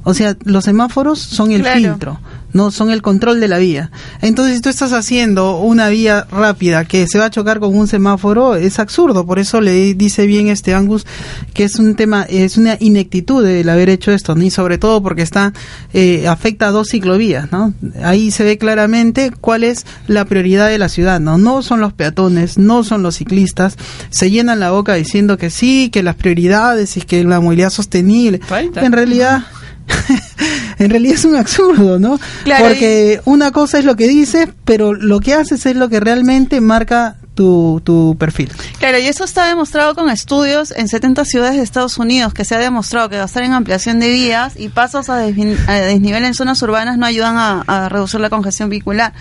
[0.10, 1.80] O sea, los semáforos son el Claro.
[1.82, 2.20] filtro,
[2.54, 3.92] no son el control de la vía.
[4.22, 7.90] Entonces, si tú estás haciendo una vía rápida que se va a chocar con un
[7.90, 9.26] semáforo, es absurdo.
[9.26, 11.06] Por eso le dice bien este Angus
[11.54, 15.24] que es un tema, es una ineptitud el haber hecho esto, ni sobre todo porque
[15.24, 15.52] está
[15.94, 17.74] eh, afecta a dos ciclovías, ¿no?
[18.02, 21.38] Ahí se ve claramente cuál es la prioridad de la ciudad, ¿no?
[21.38, 23.76] No son los peatones, no son los ciclistas.
[24.10, 28.40] Se llenan la boca diciendo que sí, que las prioridades y que la movilidad sostenible.
[28.78, 29.44] En realidad
[30.80, 32.20] en realidad es un absurdo, ¿no?
[32.44, 36.00] Claro, Porque una cosa es lo que dices, pero lo que haces es lo que
[36.00, 38.52] realmente marca tu, tu perfil.
[38.80, 42.56] Claro, y eso está demostrado con estudios en 70 ciudades de Estados Unidos, que se
[42.56, 46.98] ha demostrado que gastar en ampliación de vías y pasos a desnivel en zonas urbanas
[46.98, 49.14] no ayudan a, a reducir la congestión vehicular.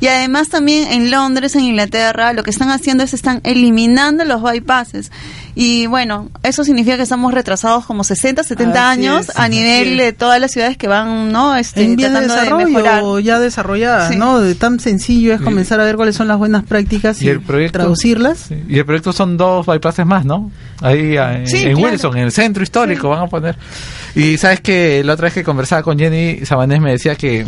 [0.00, 4.42] Y además también en Londres, en Inglaterra, lo que están haciendo es están eliminando los
[4.42, 5.12] bypasses.
[5.54, 10.00] Y bueno, eso significa que estamos retrasados como 60, 70 Así años es, a nivel
[10.00, 10.06] es.
[10.06, 11.54] de todas las ciudades que van, ¿no?
[11.56, 13.02] Este, en de tratando desarrollo mejorar.
[13.22, 14.16] ya desarrolladas, Sí.
[14.16, 14.40] ¿no?
[14.40, 17.40] De tan sencillo es comenzar a ver cuáles son las buenas prácticas y, Y el
[17.42, 18.50] proyecto- traducirlas.
[18.68, 20.50] Y el proyecto son dos bypasses más, ¿no?
[20.80, 21.90] Ahí ah, en, Sí, en claro.
[21.92, 23.56] Wilson, en el centro histórico, van a poner.
[24.14, 27.44] Y sabes que la otra vez que conversaba con Jenny Sabanés me decía que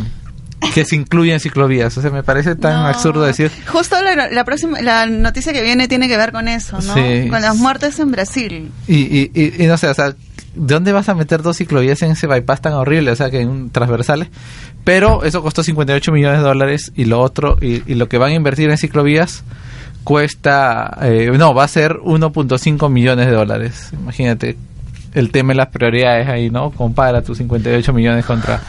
[0.73, 1.97] que se incluyen ciclovías.
[1.99, 2.87] O sea, me parece tan No.
[2.87, 3.51] absurdo decir.
[3.67, 6.95] Justo la, la próxima, la noticia que viene tiene que ver con eso, ¿no?
[6.95, 7.29] Sí.
[7.29, 8.71] Con las muertes en Brasil.
[8.89, 10.17] Y, y, y, y no sé, o sea, ¿de
[10.55, 13.11] dónde vas a meter dos ciclovías en ese bypass tan horrible?
[13.11, 14.29] O sea, que en un transversales.
[14.85, 18.31] Pero eso costó 58 millones de dólares y lo otro, y, y lo que van
[18.33, 19.43] a invertir en ciclovías
[20.05, 23.89] cuesta, eh, no, va a ser 1.5 millones de dólares.
[23.95, 24.57] Imagínate
[25.15, 26.71] el tema de las prioridades ahí, ¿no?
[26.71, 28.61] Compara tus 58 millones contra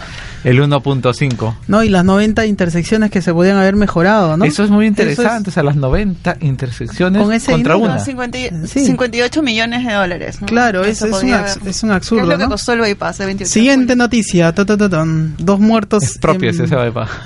[0.46, 1.56] el 1.5.
[1.68, 1.84] ¿no?
[1.84, 4.46] Y las 90 intersecciones que se podían haber mejorado, ¿no?
[4.46, 8.00] Eso es muy interesante, o sea, las 90 intersecciones Con ese contra una.
[8.00, 8.86] 50 y- Sí.
[8.86, 10.40] 58 millones de dólares.
[10.42, 10.48] ¿no?
[10.48, 12.50] Claro, es, es, un, haber- es un ¿Qué absurdo, es lo que ¿no?
[12.50, 15.04] costó el bypass de 28 Siguiente noticia, ta, ta, ta,
[15.38, 16.04] dos muertos.
[16.04, 17.10] Es propio en- ese bypass.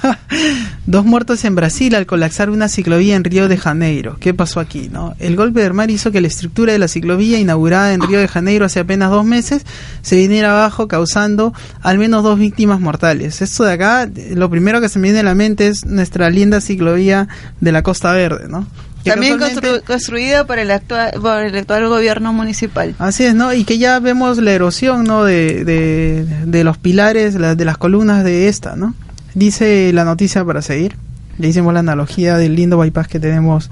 [0.90, 4.16] Dos muertos en Brasil al colapsar una ciclovía en Río de Janeiro.
[4.18, 4.88] ¿Qué pasó aquí?
[4.92, 5.14] No?
[5.20, 8.26] El golpe del mar hizo que la estructura de la ciclovía inaugurada en Río de
[8.26, 9.64] Janeiro hace apenas dos meses
[10.02, 13.40] se viniera abajo causando al menos dos víctimas mortales.
[13.40, 16.60] Esto de acá, lo primero que se me viene a la mente es nuestra linda
[16.60, 17.28] ciclovía
[17.60, 18.66] de la Costa Verde, ¿no?
[19.04, 22.96] Que También constru- construida por el, actual, por el actual gobierno municipal.
[22.98, 23.54] Así es, ¿no?
[23.54, 25.22] Y que ya vemos la erosión, ¿no?
[25.22, 28.94] De, de, de los pilares, la- de las columnas de esta, ¿no?
[29.34, 30.96] Dice la noticia para seguir.
[31.38, 33.70] Le hicimos la analogía del lindo bypass que tenemos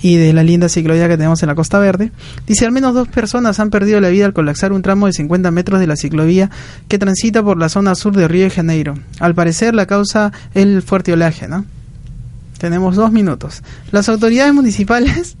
[0.00, 2.12] y de la linda ciclovía que tenemos en la Costa Verde.
[2.46, 5.50] Dice, al menos dos personas han perdido la vida al colapsar un tramo de 50
[5.50, 6.50] metros de la ciclovía
[6.88, 8.94] que transita por la zona sur de Río de Janeiro.
[9.18, 11.66] Al parecer la causa el fuerte oleaje, ¿no?
[12.58, 13.62] Tenemos dos minutos.
[13.90, 15.36] Las autoridades municipales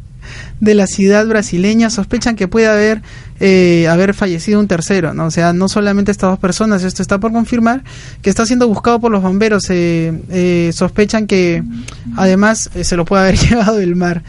[0.60, 3.02] de la ciudad brasileña sospechan que puede haber
[3.40, 5.26] eh, haber fallecido un tercero, ¿no?
[5.26, 7.82] O sea, no solamente estas dos personas, esto está por confirmar,
[8.22, 9.64] que está siendo buscado por los bomberos.
[9.70, 11.62] eh, eh, sospechan que
[12.16, 14.22] además eh, se lo puede haber llevado el mar.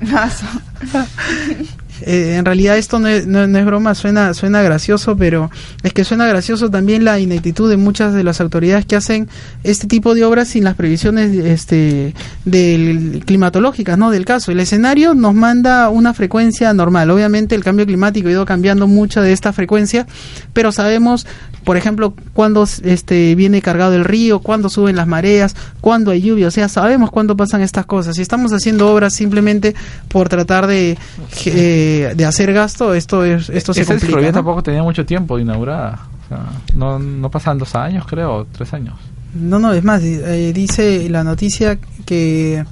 [2.02, 5.50] Eh, en realidad esto no es, no- es broma, suena, suena gracioso, pero
[5.82, 9.28] es que suena gracioso también la ineptitud de muchas de las autoridades que hacen
[9.64, 14.10] este tipo de obras sin las previsiones este, del, climatológicas ¿no?
[14.10, 14.52] del caso.
[14.52, 17.10] El escenario nos manda una frecuencia normal.
[17.10, 20.06] Obviamente el cambio climático ha ido cambiando mucho de esta frecuencia,
[20.52, 21.26] pero sabemos,
[21.68, 26.48] por ejemplo, cuándo este, viene cargado el río, cuándo suben las mareas, cuándo hay lluvia,
[26.48, 28.16] o sea, sabemos cuándo pasan estas cosas.
[28.16, 29.74] Si estamos haciendo obras simplemente
[30.08, 30.96] por tratar de,
[31.44, 34.18] eh, de hacer gasto, esto es esto se Esa complica.
[34.18, 34.32] ¿no?
[34.32, 36.06] tampoco tenía mucho tiempo de inaugurada.
[36.24, 36.38] O sea,
[36.74, 38.94] no, no pasan dos años, creo, tres años.
[39.34, 42.64] No, no, es más, eh, dice la noticia que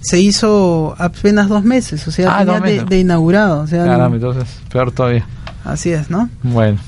[0.00, 4.44] se hizo apenas dos meses, o sea, Ah, tenía de, inaugurado, o sea, Caramba, entonces,
[4.70, 5.26] peor todavía.
[5.64, 6.30] así es, ¿no?
[6.44, 6.78] Bueno.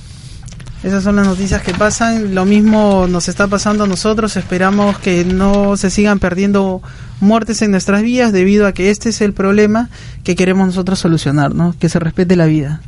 [0.87, 2.33] Esas son las noticias que pasan.
[2.33, 4.37] Lo mismo nos está pasando a nosotros.
[4.37, 6.81] Esperamos que no se sigan perdiendo
[7.19, 9.89] muertes en nuestras vías debido a que este es el problema
[10.23, 11.75] que queremos nosotros solucionar, ¿no?
[11.81, 12.83] Que se respete la vida.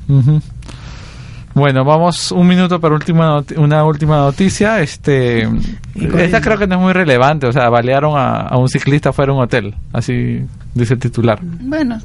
[1.54, 4.80] Bueno, vamos un minuto para última una última noticia.
[4.80, 5.48] Este,
[5.96, 7.48] esta creo que no es muy relevante.
[7.48, 9.74] O sea, balearon a, a un ciclista fuera de un hotel.
[9.92, 11.40] Así dice el titular.
[11.42, 11.98] Bueno,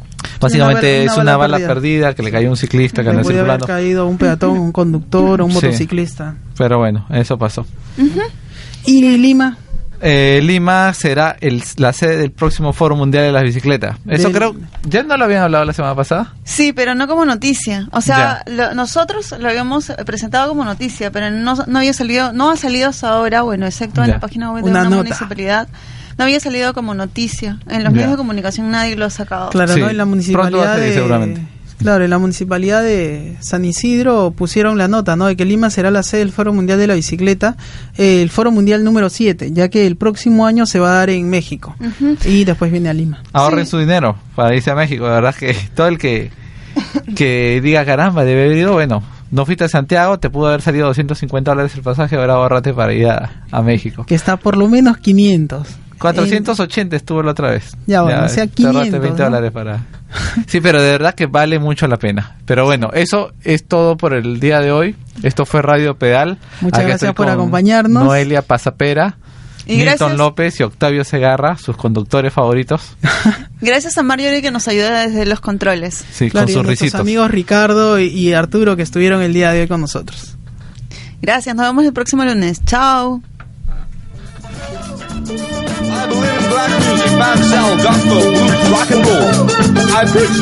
[0.44, 2.14] Básicamente Una es bala- una una bala bala perdida.
[2.14, 3.68] que le cayó a un ciclista que Le anda puede haber circulando.
[3.68, 5.56] caído un peatón, un conductor o un Sí.
[5.56, 6.36] motociclista.
[6.58, 7.66] Pero bueno, eso pasó.
[8.86, 9.58] ¿Y Lima?
[10.06, 13.96] Eh, Lima será el, la sede del próximo Foro Mundial de las Bicicletas.
[14.06, 16.34] Eso Del- creo, ¿ya no lo habían hablado la semana pasada?
[16.44, 17.88] Sí, pero no como noticia.
[17.94, 22.52] O sea, lo- nosotros lo habíamos presentado como noticia, pero no, no había salido, no
[22.52, 24.14] ha salido hasta ahora, bueno, excepto en Ya.
[24.16, 25.04] la página web de Una una, nota.
[25.04, 25.70] municipalidad,
[26.18, 27.60] no había salido como noticia.
[27.68, 27.98] En los Ya.
[27.98, 29.50] medios de comunicación nadie lo ha sacado.
[29.50, 29.90] Claro, ¿no?
[29.90, 31.38] En la municipalidad de,
[31.80, 35.26] Claro, en la municipalidad de San Isidro pusieron la nota, ¿no?
[35.26, 37.58] De que Lima será la sede del Foro Mundial de la Bicicleta,
[37.98, 41.10] eh, el Foro Mundial número 7, ya que el próximo año se va a dar
[41.10, 41.76] en México
[42.26, 43.22] y después viene a Lima.
[43.34, 45.06] Ahorren su dinero para irse a México.
[45.08, 46.32] La verdad que todo el que,
[47.16, 50.88] que diga, caramba, debe haber ido, bueno, no fuiste a Santiago, te pudo haber salido
[50.88, 54.06] 250 dólares el pasaje, ahora ahorrate para ir a, a México.
[54.06, 55.68] Que está por lo menos 500.
[56.00, 57.76] 480 estuvo la otra vez.
[57.88, 59.26] Ya, bueno, o sea, te ahorraste 500, 20 ¿no?
[59.30, 59.80] dólares para...
[60.48, 62.36] Sí, pero de verdad que vale mucho la pena.
[62.46, 64.96] Pero bueno, eso es todo por el día de hoy.
[65.24, 66.38] Esto fue Radio Pedal.
[66.62, 68.04] Muchas gracias por acompañarnos.
[68.04, 69.18] Noelia Pasapera,
[69.66, 70.18] Y Milton gracias.
[70.18, 72.96] López y Octavio Segarra, sus conductores favoritos.
[73.62, 76.04] Gracias a Marjorie que nos ayuda desde los controles.
[76.12, 77.00] Sí, Claro, con sus nuestros risitos.
[77.00, 80.36] amigos Ricardo y, y Arturo que estuvieron el día de hoy con nosotros.
[81.22, 82.64] Gracias, nos vemos el próximo lunes.
[82.66, 83.22] Chao.
[85.26, 87.48] I believe in black music, bounce,
[87.82, 89.48] gospel, blues, rock and roll.
[89.96, 90.36] I preach